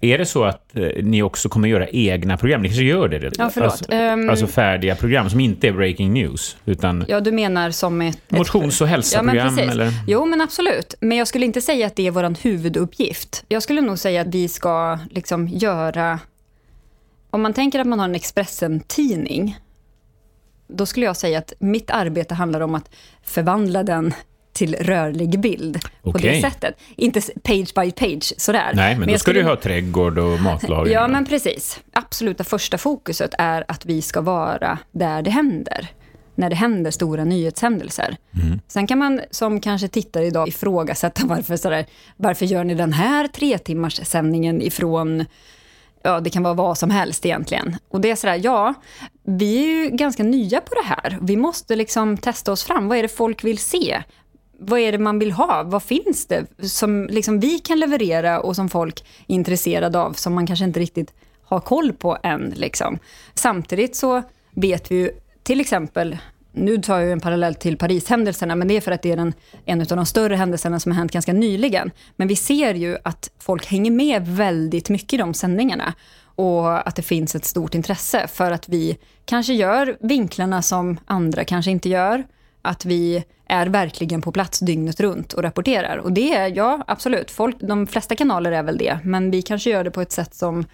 [0.00, 2.62] Är det så att eh, ni också kommer göra egna program?
[2.62, 3.32] Ni kanske gör det redan?
[3.38, 3.70] Ja, förlåt.
[3.70, 4.30] Alltså, Ehm.
[4.30, 8.18] alltså färdiga program som inte är breaking news, utan Ja, du menar som ett...
[8.28, 9.56] motions och Ja, hälsoprogram?
[9.56, 9.70] precis.
[9.72, 9.92] eller?
[10.06, 10.94] Jo, men absolut.
[11.00, 13.44] Men jag skulle inte säga att det är vår huvuduppgift.
[13.48, 16.18] Jag skulle nog säga att vi ska liksom göra...
[17.30, 19.56] Om man tänker att man har en Expressen-tidning,
[20.68, 22.90] då skulle jag säga att mitt arbete handlar om att
[23.22, 24.14] förvandla den
[24.52, 26.34] till rörlig bild på Okej.
[26.34, 26.74] det sättet.
[26.96, 28.72] Inte page by page sådär.
[28.74, 30.92] Nej, men, då jag ska skulle- du ha trädgård och matlagning.
[30.92, 31.80] Ja, men precis.
[31.92, 35.88] Absoluta första fokuset är att vi ska vara där det händer.
[36.34, 38.16] När det händer stora nyhetshändelser.
[38.68, 43.28] Sen kan man som kanske tittar idag ifrågasätta varför, sådär, varför gör ni den här
[43.28, 45.24] tre timmars sändningen ifrån
[46.02, 47.76] Ja, det kan vara vad som helst egentligen.
[47.88, 48.74] Och det är sådär, ja,
[49.26, 51.18] vi är ju ganska nya på det här.
[51.22, 52.88] Vi måste liksom testa oss fram.
[52.88, 54.02] Vad är det folk vill se?
[54.58, 55.62] Vad är det man vill ha?
[55.62, 60.34] Vad finns det som liksom vi kan leverera och som folk är intresserade av, som
[60.34, 62.52] man kanske inte riktigt har koll på än.
[62.56, 62.98] Liksom.
[63.34, 65.10] Samtidigt så vet vi ju
[65.42, 66.18] till exempel,
[66.52, 69.34] nu tar jag en parallell till Parishändelserna, men det är för att det är den,
[69.64, 71.90] en av de större händelserna som har hänt ganska nyligen.
[72.16, 76.96] Men vi ser ju att folk hänger med väldigt mycket i de sändningarna och att
[76.96, 81.88] det finns ett stort intresse för att vi kanske gör vinklarna som andra kanske inte
[81.88, 82.24] gör.
[82.68, 85.96] Att vi är verkligen på plats dygnet runt och rapporterar.
[85.96, 89.70] Och det är, ja absolut, folk, de flesta kanaler är väl det, men vi kanske
[89.70, 90.64] gör det på ett sätt som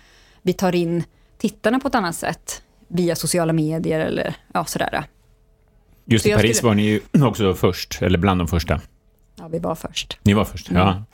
[0.42, 1.04] vi tar in
[1.38, 5.04] tittarna på ett annat sätt via sociala medier eller ja, sådär.
[6.04, 8.80] Just Så i Paris skulle- var ni ju också först, eller bland de första.
[9.38, 10.18] Ja, vi var först.
[10.22, 11.04] Ni var först, ja.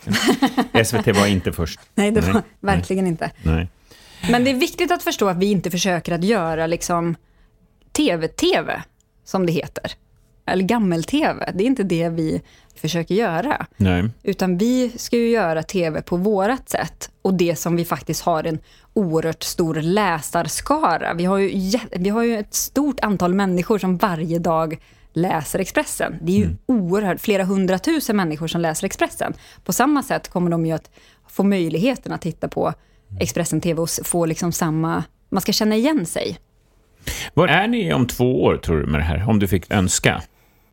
[0.85, 1.81] SVT var inte först.
[1.95, 2.43] Nej, det var Nej.
[2.61, 3.31] verkligen inte.
[3.43, 3.69] Nej.
[4.31, 7.17] Men det är viktigt att förstå att vi inte försöker att göra liksom
[7.93, 8.83] tv-tv,
[9.25, 9.93] som det heter.
[10.51, 11.53] Eller gammel-tv.
[11.55, 12.43] Det är inte det vi
[12.75, 13.67] försöker göra.
[13.77, 14.09] Nej.
[14.23, 17.11] Utan vi ska ju göra tv på vårat sätt.
[17.23, 18.59] Och det som vi faktiskt har en
[18.95, 21.15] oerhört stor läsarskara.
[21.15, 24.79] Vi har ju, vi har ju ett stort antal människor som varje dag
[25.13, 26.19] läser Expressen.
[26.23, 29.35] Det är ju oerhört, flera hundratusen människor som läser Expressen.
[29.65, 30.91] På samma sätt kommer de ju att
[31.29, 32.73] få möjligheten att titta på
[33.21, 35.05] Expressen TV och få liksom samma...
[35.29, 36.39] Man ska känna igen sig.
[37.35, 39.29] Var är ni om två år, tror du, med det här?
[39.29, 40.23] Om du fick önska?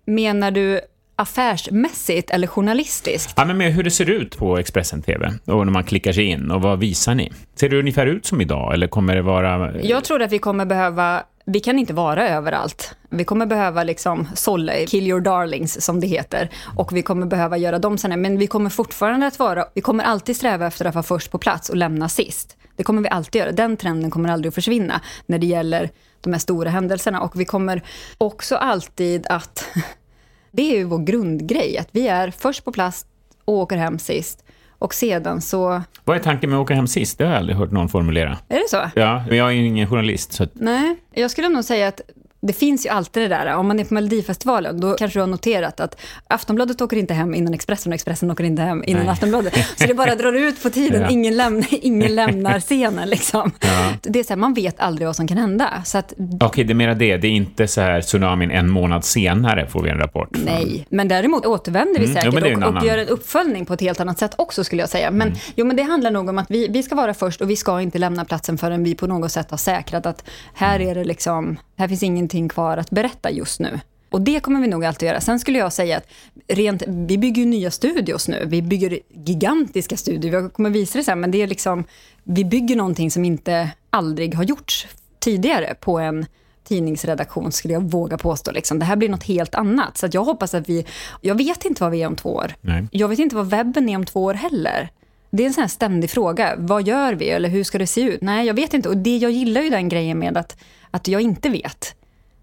[0.07, 0.81] Menar du
[1.15, 3.33] affärsmässigt eller journalistiskt?
[3.35, 6.23] Ja, men med hur det ser ut på Expressen TV och när man klickar sig
[6.23, 7.31] in och vad visar ni?
[7.55, 9.81] Ser det ungefär ut som idag eller kommer det vara...
[9.81, 12.95] Jag tror att vi kommer behöva, vi kan inte vara överallt.
[13.09, 16.49] Vi kommer behöva liksom sålla, kill your darlings som det heter.
[16.75, 18.21] Och vi kommer behöva göra dem sen.
[18.21, 21.37] Men vi kommer fortfarande att vara, vi kommer alltid sträva efter att vara först på
[21.37, 22.56] plats och lämna sist.
[22.77, 23.51] Det kommer vi alltid göra.
[23.51, 25.89] Den trenden kommer aldrig att försvinna när det gäller
[26.21, 27.21] de här stora händelserna.
[27.21, 27.81] Och vi kommer
[28.17, 29.65] också alltid att,
[30.51, 33.05] det är ju vår grundgrej, att vi är först på plats
[33.45, 34.43] och åker hem sist.
[34.79, 37.17] Och sedan så, Vad är tanken med att åka hem sist?
[37.17, 38.37] Det har jag aldrig hört någon formulera.
[38.47, 38.99] är det så?
[38.99, 40.47] Ja, men jag är ju ingen journalist, så.
[40.53, 42.01] Nej, jag skulle nog säga att
[42.47, 45.27] det finns ju alltid det där, om man är på Melodifestivalen, då kanske du har
[45.27, 49.11] noterat att Aftonbladet åker inte hem innan Expressen och Expressen åker inte hem innan Nej.
[49.11, 49.53] Aftonbladet.
[49.75, 51.09] Så det bara drar ut på tiden, Ja.
[51.09, 53.51] ingen, lämnar, ingen lämnar scenen liksom.
[53.61, 53.93] Ja.
[54.01, 55.81] Det är så här, man vet aldrig vad som kan hända.
[55.85, 57.17] Så att, Okej, det är mera det.
[57.17, 60.29] Det är inte så här tsunamin en månad senare får vi en rapport.
[60.35, 63.65] från- nej, men däremot återvänder vi Mm, jo, säkert en och, och gör en uppföljning
[63.65, 65.11] på ett helt annat sätt också skulle jag säga.
[65.11, 65.39] Men, Mm.
[65.55, 67.81] jo, men det handlar nog om att vi, vi ska vara först och vi ska
[67.81, 70.89] inte lämna platsen förrän vi på något sätt har säkrat att här Mm.
[70.89, 73.79] är det liksom, här finns ingenting kvar att berätta just nu.
[74.09, 75.21] Och det kommer vi nog alltid göra.
[75.21, 76.07] Sen skulle jag säga att
[76.47, 78.45] rent, vi bygger nya studios nu.
[78.45, 80.33] Vi bygger gigantiska studior.
[80.33, 81.83] Jag kommer visa det sen, men det är liksom,
[82.23, 84.87] vi bygger någonting som inte aldrig har gjorts
[85.19, 86.25] tidigare på en
[86.67, 88.51] tidningsredaktion, skulle jag våga påstå.
[88.51, 88.79] Liksom.
[88.79, 89.97] Det här blir något helt annat.
[89.97, 90.85] Så jag hoppas att vi,
[91.21, 92.53] jag vet inte vad vi är om två år.
[92.61, 92.87] Nej.
[92.91, 94.89] Jag vet inte vad webben är om två år heller.
[95.29, 96.55] Det är en sån ständig fråga.
[96.57, 97.29] Vad gör vi?
[97.29, 98.21] Eller hur ska det se ut?
[98.21, 98.89] Nej, jag vet inte.
[98.89, 100.57] Och det, jag gillar ju den grejen med att,
[100.97, 101.95] att jag inte vet.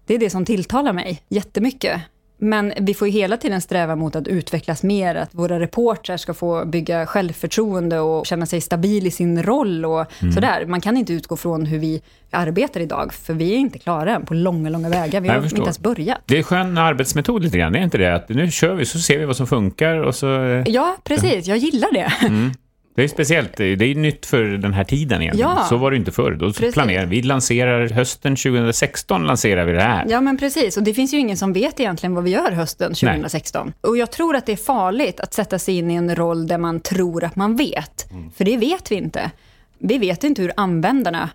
[0.05, 2.01] Det är det som tilltalar mig jättemycket.
[2.37, 6.33] Men vi får ju hela tiden sträva mot att utvecklas mer, att våra reportrar ska
[6.33, 10.33] få bygga självförtroende och känna sig stabil i sin roll och mm.
[10.33, 10.65] sådär.
[10.65, 14.25] Man kan inte utgå från hur vi arbetar idag, för vi är inte klara än
[14.25, 15.21] på långa, långa vägar.
[15.21, 16.21] Vi har inte ens börjat.
[16.25, 18.15] Det är en skön arbetsmetod lite grann, det är inte det?
[18.15, 20.63] Att nu kör vi, så ser vi vad som funkar och så...
[20.67, 21.47] Ja, precis.
[21.47, 22.27] Jag gillar det.
[22.27, 22.51] Mm.
[22.95, 25.49] Det är speciellt, det är nytt för den här tiden egentligen.
[25.49, 26.31] Ja, så var det inte förr.
[26.31, 30.05] Då planerar vi, lanserar hösten 2016 lanserar vi det här.
[30.09, 32.93] Ja men precis, och det finns ju ingen som vet egentligen vad vi gör hösten
[32.93, 33.67] 2016.
[33.67, 33.89] Nej.
[33.89, 36.57] Och jag tror att det är farligt att sätta sig in i en roll där
[36.57, 38.11] man tror att man vet.
[38.11, 38.31] Mm.
[38.31, 39.31] För det vet vi inte.
[39.77, 41.29] Vi vet inte hur användarna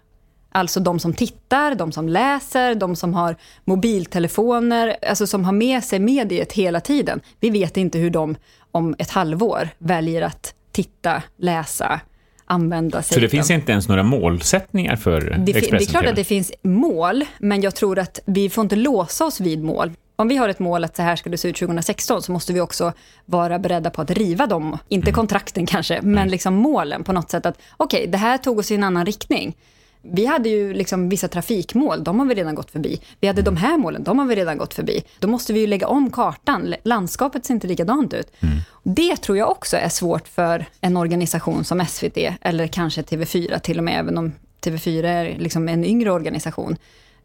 [0.53, 5.85] Alltså de som tittar, de som läser, de som har mobiltelefoner, alltså som har med
[5.85, 7.21] sig mediet hela tiden.
[7.41, 8.37] Vi vet inte hur de
[8.71, 12.01] om ett halvår väljer att titta, läsa,
[12.45, 16.07] använda sig Så det finns inte ens några målsättningar för det, Expressen Det är klart
[16.07, 19.91] att det finns mål, men jag tror att vi får inte låsa oss vid mål.
[20.17, 22.53] Om vi har ett mål att så här ska det se ut 2016 så måste
[22.53, 22.93] vi också
[23.25, 24.79] vara beredda på att riva dem.
[24.89, 25.15] Inte mm.
[25.15, 27.47] kontrakten kanske, men liksom målen på något sätt.
[27.47, 29.57] att Okej, okay, det här tog oss i en annan riktning.
[30.03, 33.01] Vi hade ju liksom vissa trafikmål, de har vi redan gått förbi.
[33.21, 35.03] Vi hade de här målen, de har vi redan gått förbi.
[35.19, 36.75] Då måste vi ju lägga om kartan.
[36.83, 38.33] Landskapet ser inte likadant ut.
[38.41, 38.59] Mm.
[38.83, 43.79] Det tror jag också är svårt för en organisation som SVT, eller kanske TV4 till
[43.79, 44.33] och med, även om
[44.65, 46.77] TV4 är liksom en yngre organisation.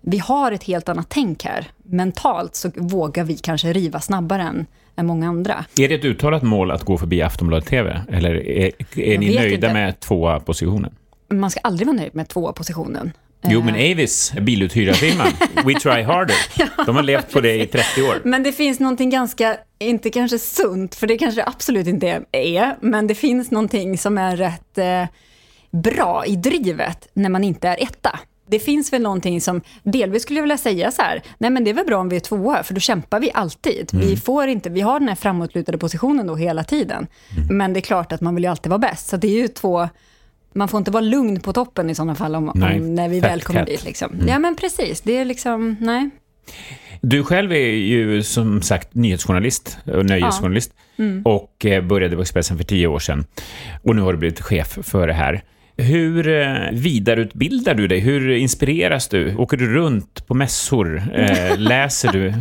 [0.01, 1.67] Vi har ett helt annat tänk här.
[1.83, 5.65] Mentalt så vågar vi kanske riva snabbare än, än många andra.
[5.79, 8.01] Är det ett uttalat mål att gå förbi Aftonbladet TV?
[8.11, 9.73] Eller är, är ni nöjda inte.
[9.73, 10.93] med tvåa positionen?
[11.33, 13.11] Man ska aldrig vara nöjd med tvåa positionen.
[13.47, 13.91] Jo, men eh.
[13.91, 15.27] Avis, biluthyrarfirman,
[15.65, 16.35] We Try Harder,
[16.85, 18.21] de har levt på det i 30 år.
[18.23, 22.77] Men det finns någonting ganska, inte kanske sunt, för det kanske det absolut inte är,
[22.81, 25.03] men det finns någonting som är rätt eh,
[25.71, 28.19] bra i drivet när man inte är etta.
[28.47, 31.69] Det finns väl någonting som, delvis skulle jag vilja säga så här, nej men det
[31.69, 33.93] är väl bra om vi är tvåa, för då kämpar vi alltid.
[33.93, 34.07] Mm.
[34.07, 37.07] Vi, får inte, vi har den här framåtlutade positionen då hela tiden.
[37.38, 37.57] Mm.
[37.57, 39.47] Men det är klart att man vill ju alltid vara bäst, så det är ju
[39.47, 39.89] två
[40.55, 43.41] man får inte vara lugn på toppen i sådana fall om, om när vi väl
[43.41, 43.85] kommer dit.
[43.85, 44.13] Liksom.
[44.13, 44.27] Mm.
[44.27, 45.01] Ja, men precis.
[45.01, 46.09] Det är liksom, nej.
[47.01, 51.03] Du själv är ju som sagt nyhetsjournalist och nöjesjournalist ja.
[51.03, 51.21] mm.
[51.25, 53.25] och eh, började på Expressen för tio år sedan.
[53.83, 55.43] Och nu har du blivit chef för det här.
[55.77, 57.99] Hur eh, vidareutbildar du dig?
[57.99, 59.35] Hur inspireras du?
[59.35, 61.03] Åker du runt på mässor?
[61.13, 62.33] Eh, läser du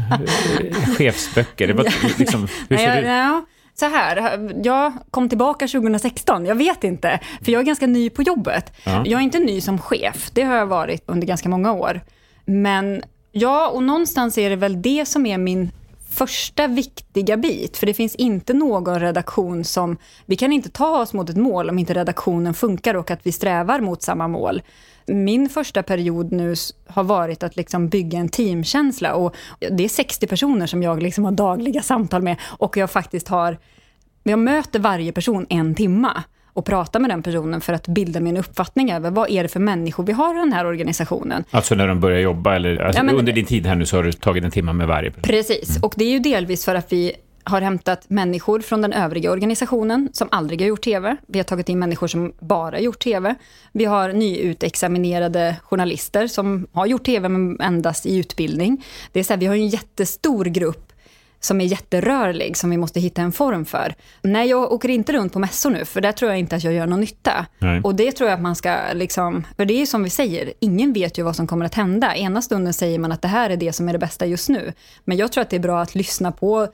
[0.98, 1.74] chefsböcker?
[2.18, 3.44] Liksom, hur ser ja, ja
[3.74, 8.22] så här, jag kom tillbaka 2016, jag vet inte, för jag är ganska ny på
[8.22, 8.72] jobbet.
[8.84, 9.02] Ja.
[9.06, 12.00] Jag är inte ny som chef, det har jag varit under ganska många år.
[12.44, 15.70] Men ja, och någonstans är det väl det som är min
[16.10, 19.96] första viktiga bit, för det finns inte någon redaktion som...
[20.26, 23.32] Vi kan inte ta oss mot ett mål om inte redaktionen funkar och att vi
[23.32, 24.62] strävar mot samma mål.
[25.06, 26.54] Min första period nu
[26.86, 29.34] har varit att liksom bygga en teamkänsla och
[29.70, 33.58] det är 60 personer som jag liksom har dagliga samtal med och jag faktiskt har...
[34.22, 36.22] Jag möter varje person en timma
[36.54, 39.60] och prata med den personen för att bilda min uppfattning över vad är det för
[39.60, 41.44] människor vi har i den här organisationen.
[41.50, 43.96] Alltså när de börjar jobba, eller alltså ja, men, under din tid här nu så
[43.96, 45.22] har du tagit en timme med varje person?
[45.22, 45.82] Precis, mm.
[45.82, 47.12] och det är ju delvis för att vi
[47.44, 51.16] har hämtat människor från den övriga organisationen som aldrig har gjort tv.
[51.26, 53.34] Vi har tagit in människor som bara gjort tv.
[53.72, 58.84] Vi har nyutexaminerade journalister som har gjort tv men endast i utbildning.
[59.12, 60.92] Det är så här, vi har en jättestor grupp
[61.44, 63.94] som är jätterörlig, som vi måste hitta en form för.
[64.22, 66.72] Nej, jag åker inte runt på mässor nu, för där tror jag inte att jag
[66.72, 67.46] gör någon nytta.
[67.58, 67.80] Nej.
[67.84, 70.52] Och det tror jag att man ska, liksom, för det är ju som vi säger,
[70.60, 72.16] ingen vet ju vad som kommer att hända.
[72.16, 74.72] Ena stunden säger man att det här är det som är det bästa just nu.
[75.04, 76.68] Men jag tror att det är bra att lyssna på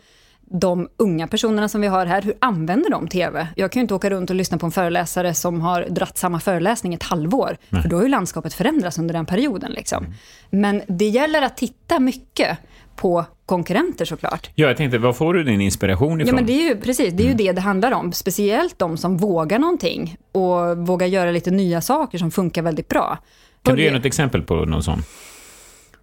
[0.53, 3.47] de unga personerna som vi har här, hur använder de TV?
[3.57, 6.41] Jag kan ju inte åka runt och lyssna på en föreläsare som har dratt samma
[6.41, 7.83] föreläsning ett halvår, Nej.
[7.83, 9.73] för då har ju landskapet förändrats under den perioden.
[9.73, 10.05] Liksom.
[10.05, 10.17] Mm.
[10.51, 12.59] Men det gäller att titta mycket
[12.97, 14.51] på konkurrenter såklart.
[14.55, 16.29] Ja, jag tänkte, var får du din inspiration ifrån?
[16.29, 17.37] Ja, men det är ju precis, det är ju mm.
[17.37, 18.13] det det handlar om.
[18.13, 23.19] Speciellt de som vågar någonting och vågar göra lite nya saker som funkar väldigt bra.
[23.63, 25.03] Kan du ge något exempel på någon sån?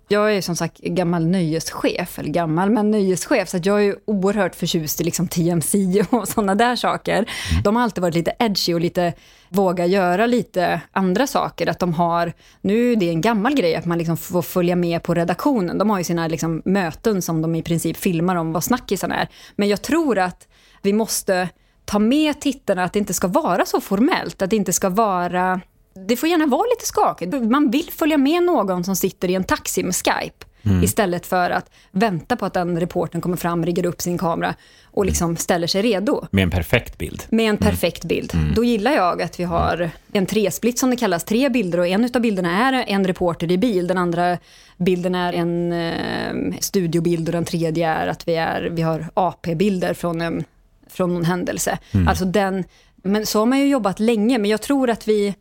[0.09, 5.01] Jag är som sagt gammal nöjeschef, eller gammal, men nöjeschef, så jag är oerhört förtjust
[5.01, 7.17] i liksom TMC och sådana där saker.
[7.17, 7.63] Mm.
[7.63, 9.13] De har alltid varit lite edgy och lite
[9.49, 11.67] våga göra lite andra saker.
[11.67, 15.03] Att de har, nu är det en gammal grej att man liksom får följa med
[15.03, 15.77] på redaktionen.
[15.77, 19.27] De har ju sina liksom möten som de i princip filmar om vad snackisarna är.
[19.55, 20.47] Men jag tror att
[20.81, 21.49] vi måste
[21.85, 25.61] ta med tittarna att det inte ska vara så formellt, att det inte ska vara
[26.07, 27.33] det får gärna vara lite skakigt.
[27.33, 30.45] Man vill följa med någon som sitter i en taxi med Skype.
[30.67, 30.83] Mm.
[30.83, 34.55] Istället för att vänta på att den reporten kommer fram, riggar upp sin kamera
[34.85, 36.25] och liksom ställer sig redo.
[36.31, 37.23] Med en perfekt bild.
[37.29, 38.07] Med en perfekt mm.
[38.07, 38.33] bild.
[38.33, 38.53] Mm.
[38.53, 42.09] Då gillar jag att vi har en tresplit som det kallas, tre bilder och en
[42.15, 44.37] av bilderna är en reporter i bil, den andra
[44.77, 49.93] bilden är en eh, studiobild och den tredje är att vi, är, vi har AP-bilder
[49.93, 50.43] från en,
[50.87, 51.77] från någon händelse.
[51.91, 52.07] Mm.
[52.07, 52.63] Alltså den,
[52.95, 55.35] men så har man ju jobbat länge, men jag tror att vi...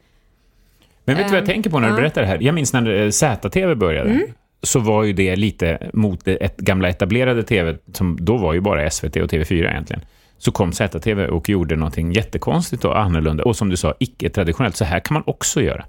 [1.06, 2.38] Men vet du vad jag ehm, tänker på när du berättar det här?
[2.40, 4.10] Jag minns när eh, ZTV började.
[4.10, 4.26] Mm.
[4.62, 8.60] Så var ju det lite mot det ett gamla etablerade TV, som då var ju
[8.60, 10.02] bara SVT och TV4 egentligen.
[10.38, 13.44] Så kom ZTV och gjorde någonting jättekonstigt och annorlunda.
[13.44, 14.76] Och som du sa, icke-traditionellt.
[14.76, 15.84] Så här kan man också göra.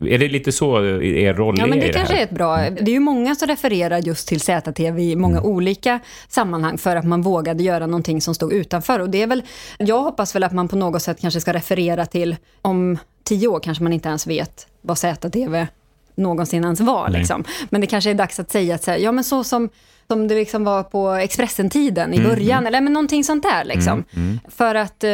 [0.00, 2.20] Är det lite så er roll ja, men det, det kanske här?
[2.20, 2.56] är ett bra...
[2.56, 5.50] Det är ju många som refererar just till ZTV i många mm.
[5.50, 9.00] olika sammanhang för att man vågade göra någonting som stod utanför.
[9.00, 9.42] Och det är väl,
[9.78, 13.60] jag hoppas väl att man på något sätt kanske ska referera till, om tio år
[13.60, 15.66] kanske man inte ens vet vad ZTV
[16.14, 17.08] någonsin ens var.
[17.08, 17.44] Liksom.
[17.70, 19.68] Men det kanske är dags att säga att så här, ja men så som
[20.08, 22.66] som det liksom var på Expressen-tiden i mm, början, mm.
[22.66, 23.64] eller men någonting sånt där.
[23.64, 24.04] Liksom.
[24.12, 24.38] Mm, mm.
[24.48, 25.10] För att eh,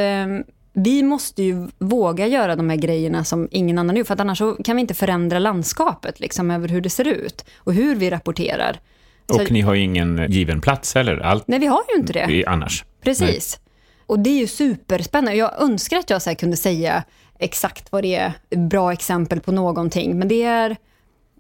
[0.72, 4.42] vi måste ju våga göra de här grejerna som ingen annan gör, för att annars
[4.64, 8.80] kan vi inte förändra landskapet liksom, över hur det ser ut och hur vi rapporterar.
[9.28, 11.16] Och Så, ni har ju ingen given plats heller?
[11.18, 12.44] Allt nej, vi har ju inte det.
[12.46, 12.85] Annars.
[13.02, 13.58] Precis.
[13.58, 13.72] Nej.
[14.06, 15.38] Och det är ju superspännande.
[15.38, 17.04] Jag önskar att jag så kunde säga
[17.38, 20.76] exakt vad det är, bra exempel på någonting, men det är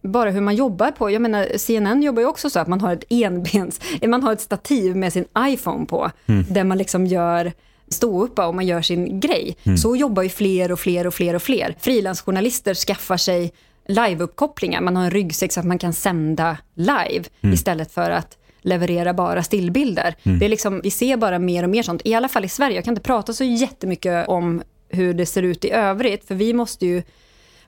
[0.02, 1.10] bara hur man jobbar på.
[1.10, 4.40] Jag menar, CNN jobbar ju också så att man har ett enbens, man har ett
[4.40, 6.44] stativ med sin iPhone på, mm.
[6.48, 7.52] där man liksom gör
[7.92, 9.56] stå upp och man gör sin grej.
[9.64, 9.78] Mm.
[9.78, 11.76] Så jobbar ju fler och fler och fler och fler.
[11.80, 13.52] Frilansjournalister skaffar sig
[13.88, 14.80] liveuppkopplingar.
[14.80, 17.54] Man har en ryggsäck så att man kan sända live mm.
[17.54, 20.14] istället för att leverera bara stillbilder.
[20.22, 20.38] Mm.
[20.38, 22.76] Det är liksom, vi ser bara mer och mer sånt, i alla fall i Sverige.
[22.76, 26.52] Jag kan inte prata så jättemycket om hur det ser ut i övrigt, för vi
[26.52, 27.02] måste ju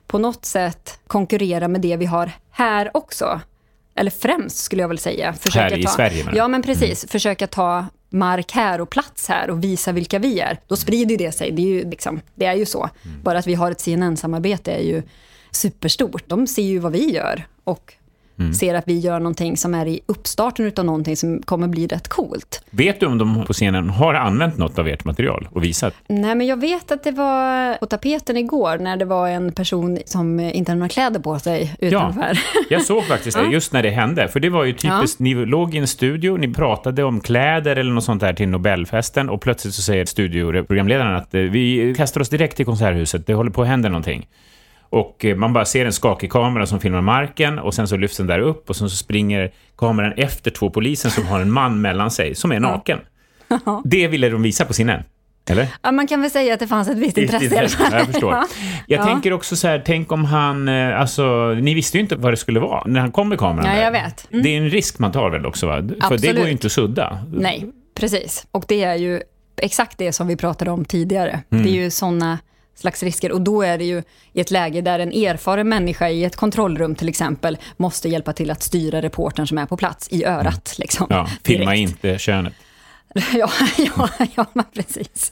[0.07, 3.41] på något sätt konkurrera med det vi har här också.
[3.95, 5.33] Eller främst skulle jag väl säga.
[5.33, 6.23] Försöka här i ta, Sverige?
[6.25, 6.35] Men.
[6.35, 7.03] Ja, men precis.
[7.03, 7.09] Mm.
[7.09, 10.59] Försöka ta mark här och plats här och visa vilka vi är.
[10.67, 11.51] Då sprider det sig.
[11.51, 12.89] Det är ju, liksom, det är ju så.
[13.03, 13.23] Mm.
[13.23, 15.03] Bara att vi har ett CNN-samarbete är ju
[15.51, 16.23] superstort.
[16.27, 17.93] De ser ju vad vi gör och
[18.39, 18.53] mm.
[18.53, 22.07] ser att vi gör någonting som är i uppstarten av någonting som kommer bli rätt
[22.07, 22.63] coolt.
[22.69, 25.93] Vet du om de på scenen har använt något av ert material och visat?
[26.07, 29.99] Nej, men jag vet att det var på tapeten igår när det var en person
[30.05, 32.21] som inte hade några kläder på sig utanför.
[32.21, 35.23] Ja, jag såg faktiskt det just när det hände, för det var ju typiskt, ja.
[35.23, 39.29] ni låg i en studio, ni pratade om kläder eller något sånt där till Nobelfesten
[39.29, 43.51] och plötsligt så säger studioprogramledaren att eh, vi kastar oss direkt till Konserthuset, det håller
[43.51, 44.27] på att hända någonting.
[44.95, 48.17] Och eh, man bara ser en skakig kamera som filmar marken och sen så lyfts
[48.17, 51.81] den där upp och sen så springer kameran efter två polisen som har en man
[51.81, 52.99] mellan sig som är naken.
[53.47, 53.81] Ja.
[53.85, 55.03] Det ville de visa på scenen.
[55.49, 55.67] Eller?
[55.81, 57.45] Ja, man kan väl säga att det fanns ett visst intresse.
[57.45, 57.77] intresse.
[57.91, 58.31] Ja, jag förstår.
[58.33, 58.47] Ja.
[58.87, 59.05] Jag ja.
[59.05, 62.37] tänker också så här, tänk om han, eh, alltså, ni visste ju inte vad det
[62.37, 63.75] skulle vara när han kom med kameran.
[63.75, 64.27] Ja, jag vet.
[64.31, 64.43] Mm.
[64.43, 65.77] Det är en risk man tar väl också, va?
[65.77, 66.03] Absolut.
[66.03, 67.19] För det går ju inte att sudda.
[67.33, 68.47] Nej, precis.
[68.51, 69.21] Och det är ju
[69.57, 71.39] exakt det som vi pratade om tidigare.
[71.51, 71.63] Mm.
[71.63, 72.39] Det är ju sådana
[72.75, 73.31] slags risker.
[73.31, 76.95] Och då är det ju i ett läge där en erfaren människa i ett kontrollrum
[76.95, 80.45] till exempel måste hjälpa till att styra reportern som är på plats i örat.
[80.45, 80.75] Mm.
[80.77, 81.89] Liksom, ja, filma direkt.
[81.89, 82.53] inte könet.
[83.33, 85.31] ja, ja, ja, precis.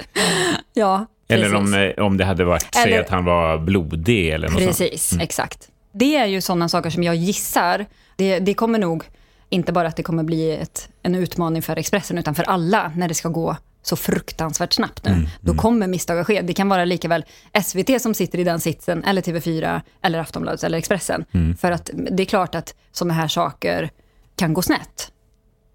[0.74, 1.46] Ja, precis.
[1.46, 4.58] Eller om, eh, om det hade varit, eller, säg att han var blodig eller något
[4.58, 5.24] Precis, mm.
[5.24, 5.70] exakt.
[5.94, 9.04] Det är ju sådana saker som jag gissar, det, det kommer nog,
[9.50, 13.08] inte bara att det kommer bli ett, en utmaning för Expressen, utan för alla när
[13.08, 15.12] det ska gå så fruktansvärt snabbt nu.
[15.12, 15.62] Mm, Då mm.
[15.62, 16.42] kommer misstag att ske.
[16.42, 17.26] Det kan vara lika väl
[17.64, 21.26] SVT som sitter i den sitsen, eller TV4, eller Aftonbladet eller Expressen.
[21.32, 21.58] Mm.
[21.58, 23.90] För att det är klart att sådana här saker
[24.36, 25.12] kan gå snett.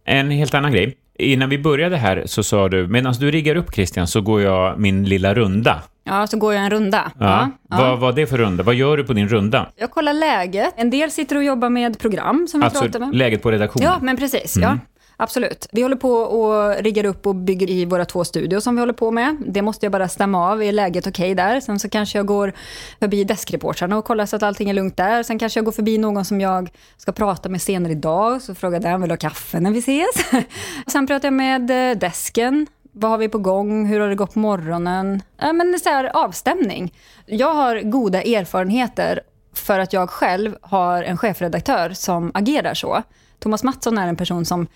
[0.04, 0.96] En helt annan grej.
[1.18, 4.78] Innan vi började här så sa du, medan du riggar upp Christian så går jag
[4.78, 5.82] min lilla runda.
[6.04, 7.12] Ja, så går jag en runda.
[7.18, 7.50] Ja.
[7.70, 7.76] ja.
[7.76, 8.62] Vad var det för runda?
[8.62, 9.70] Vad gör du på din runda?
[9.76, 10.74] Jag kollar läget.
[10.76, 13.14] En del sitter och jobbar med program som vi alltså, pratar med.
[13.14, 13.88] läget på redaktionen?
[13.88, 14.56] Ja, men precis.
[14.56, 14.68] Mm.
[14.68, 14.78] Ja.
[15.20, 15.66] Absolut.
[15.72, 18.60] Vi håller på och riggar upp och bygger i våra två studior.
[18.60, 19.36] som vi håller på med.
[19.46, 20.62] Det måste jag bara stämma av.
[20.62, 21.60] Är läget okej okay där?
[21.60, 22.52] Sen så kanske jag går
[23.00, 25.22] förbi deskreportrarna och kollar så att allting är lugnt där.
[25.22, 28.42] Sen kanske jag går förbi någon som jag ska prata med senare idag.
[28.42, 30.44] Så frågar den, vill du ha kaffe när vi ses?
[30.86, 32.66] Sen pratar jag med eh, desken.
[32.92, 33.86] Vad har vi på gång?
[33.86, 35.22] Hur har det gått på morgonen?
[35.36, 36.94] Ja, men så här, avstämning.
[37.26, 39.20] Jag har goda erfarenheter
[39.54, 43.02] för att jag själv har en chefredaktör som agerar så.
[43.38, 44.66] Thomas Mattsson är en person som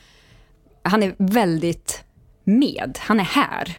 [0.82, 2.04] han är väldigt
[2.44, 2.98] med.
[3.00, 3.76] Han är här.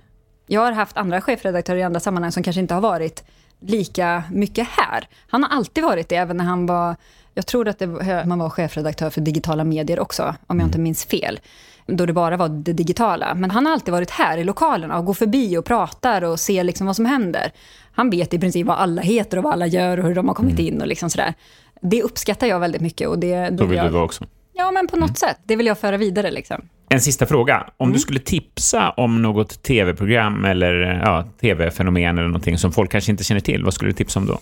[0.47, 3.23] Jag har haft andra chefredaktörer i andra sammanhang som kanske inte har varit
[3.59, 5.07] lika mycket här.
[5.27, 6.95] Han har alltid varit det, även när han var...
[7.33, 7.87] Jag tror att det,
[8.25, 10.83] man var chefredaktör för digitala medier också, om jag inte mm.
[10.83, 11.39] minns fel.
[11.85, 13.35] Då det bara var det digitala.
[13.35, 16.63] Men han har alltid varit här i lokalerna och går förbi och pratar och ser
[16.63, 17.51] liksom vad som händer.
[17.91, 20.35] Han vet i princip vad alla heter och vad alla gör och hur de har
[20.35, 20.73] kommit mm.
[20.73, 21.33] in och liksom sådär.
[21.81, 23.07] Det uppskattar jag väldigt mycket.
[23.07, 24.25] Och det, då vill jag, du vara också.
[24.53, 25.15] Ja, men på något mm.
[25.15, 25.37] sätt.
[25.43, 26.31] Det vill jag föra vidare.
[26.31, 26.69] Liksom.
[26.93, 27.69] En sista fråga.
[27.77, 27.93] Om mm.
[27.93, 33.23] du skulle tipsa om något tv-program eller ja, tv-fenomen eller någonting som folk kanske inte
[33.23, 34.39] känner till, vad skulle du tipsa om då?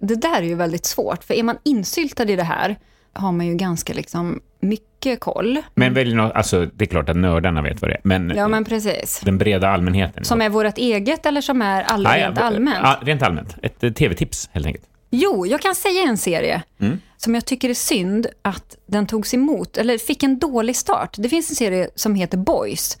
[0.00, 2.76] Det där är ju väldigt svårt, för är man insyltad i det här
[3.12, 5.58] har man ju ganska liksom mycket koll.
[5.74, 8.48] Men välj något, alltså det är klart att nördarna vet vad det är, men, ja,
[8.48, 9.20] men precis.
[9.24, 10.24] den breda allmänheten.
[10.24, 12.78] Som är vårt eget eller som är all, ah, rent allmänt?
[12.82, 13.56] Ja, rent allmänt.
[13.62, 14.84] Ett eh, tv-tips helt enkelt.
[15.14, 17.00] Jo, jag kan säga en serie mm.
[17.16, 21.14] som jag tycker är synd att den togs emot, eller fick en dålig start.
[21.18, 22.98] Det finns en serie som heter Boys,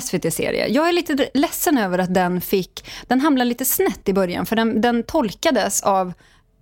[0.00, 0.68] SVT-serie.
[0.68, 4.56] Jag är lite ledsen över att den fick, den hamnade lite snett i början, för
[4.56, 6.12] den, den tolkades av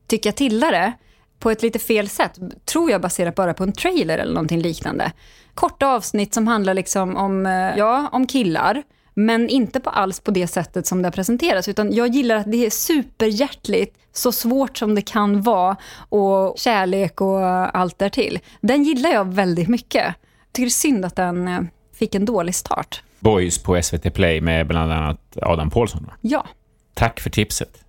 [0.07, 0.93] tycka tillare
[1.39, 5.13] på ett lite fel sätt, tror jag baserat bara på en trailer eller någonting liknande.
[5.55, 8.83] Korta avsnitt som handlar liksom om, eh, ja, om killar,
[9.15, 12.67] men inte på alls på det sättet som det presenteras, utan jag gillar att det
[12.67, 15.77] är superhjärtligt, så svårt som det kan vara,
[16.09, 17.41] och kärlek och
[17.79, 18.39] allt därtill.
[18.61, 20.05] Den gillar jag väldigt mycket.
[20.05, 21.61] Jag tycker det är synd att den eh,
[21.95, 23.03] fick en dålig start.
[23.19, 26.11] Boys på SVT Play med bland annat Adam Pålsson.
[26.21, 26.47] Ja.
[26.95, 27.85] Tack för tipset.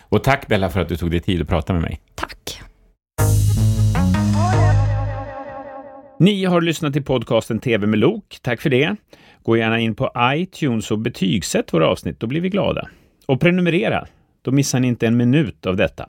[0.00, 2.00] Och tack Bella för att du tog dig tid att prata med mig.
[2.14, 2.60] Tack.
[6.20, 8.38] Ni har lyssnat till podcasten TV med Lok.
[8.42, 8.96] Tack för det.
[9.42, 12.88] Gå gärna in på iTunes och betygsätt våra avsnitt, då blir vi glada.
[13.26, 14.06] Och prenumerera,
[14.42, 16.08] då missar ni inte en minut av detta.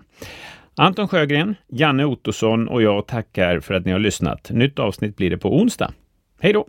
[0.76, 4.50] Anton Sjögren, Janne Ottosson och jag tackar för att ni har lyssnat.
[4.50, 5.94] Nytt avsnitt blir det på onsdag.
[6.42, 6.68] Hej då!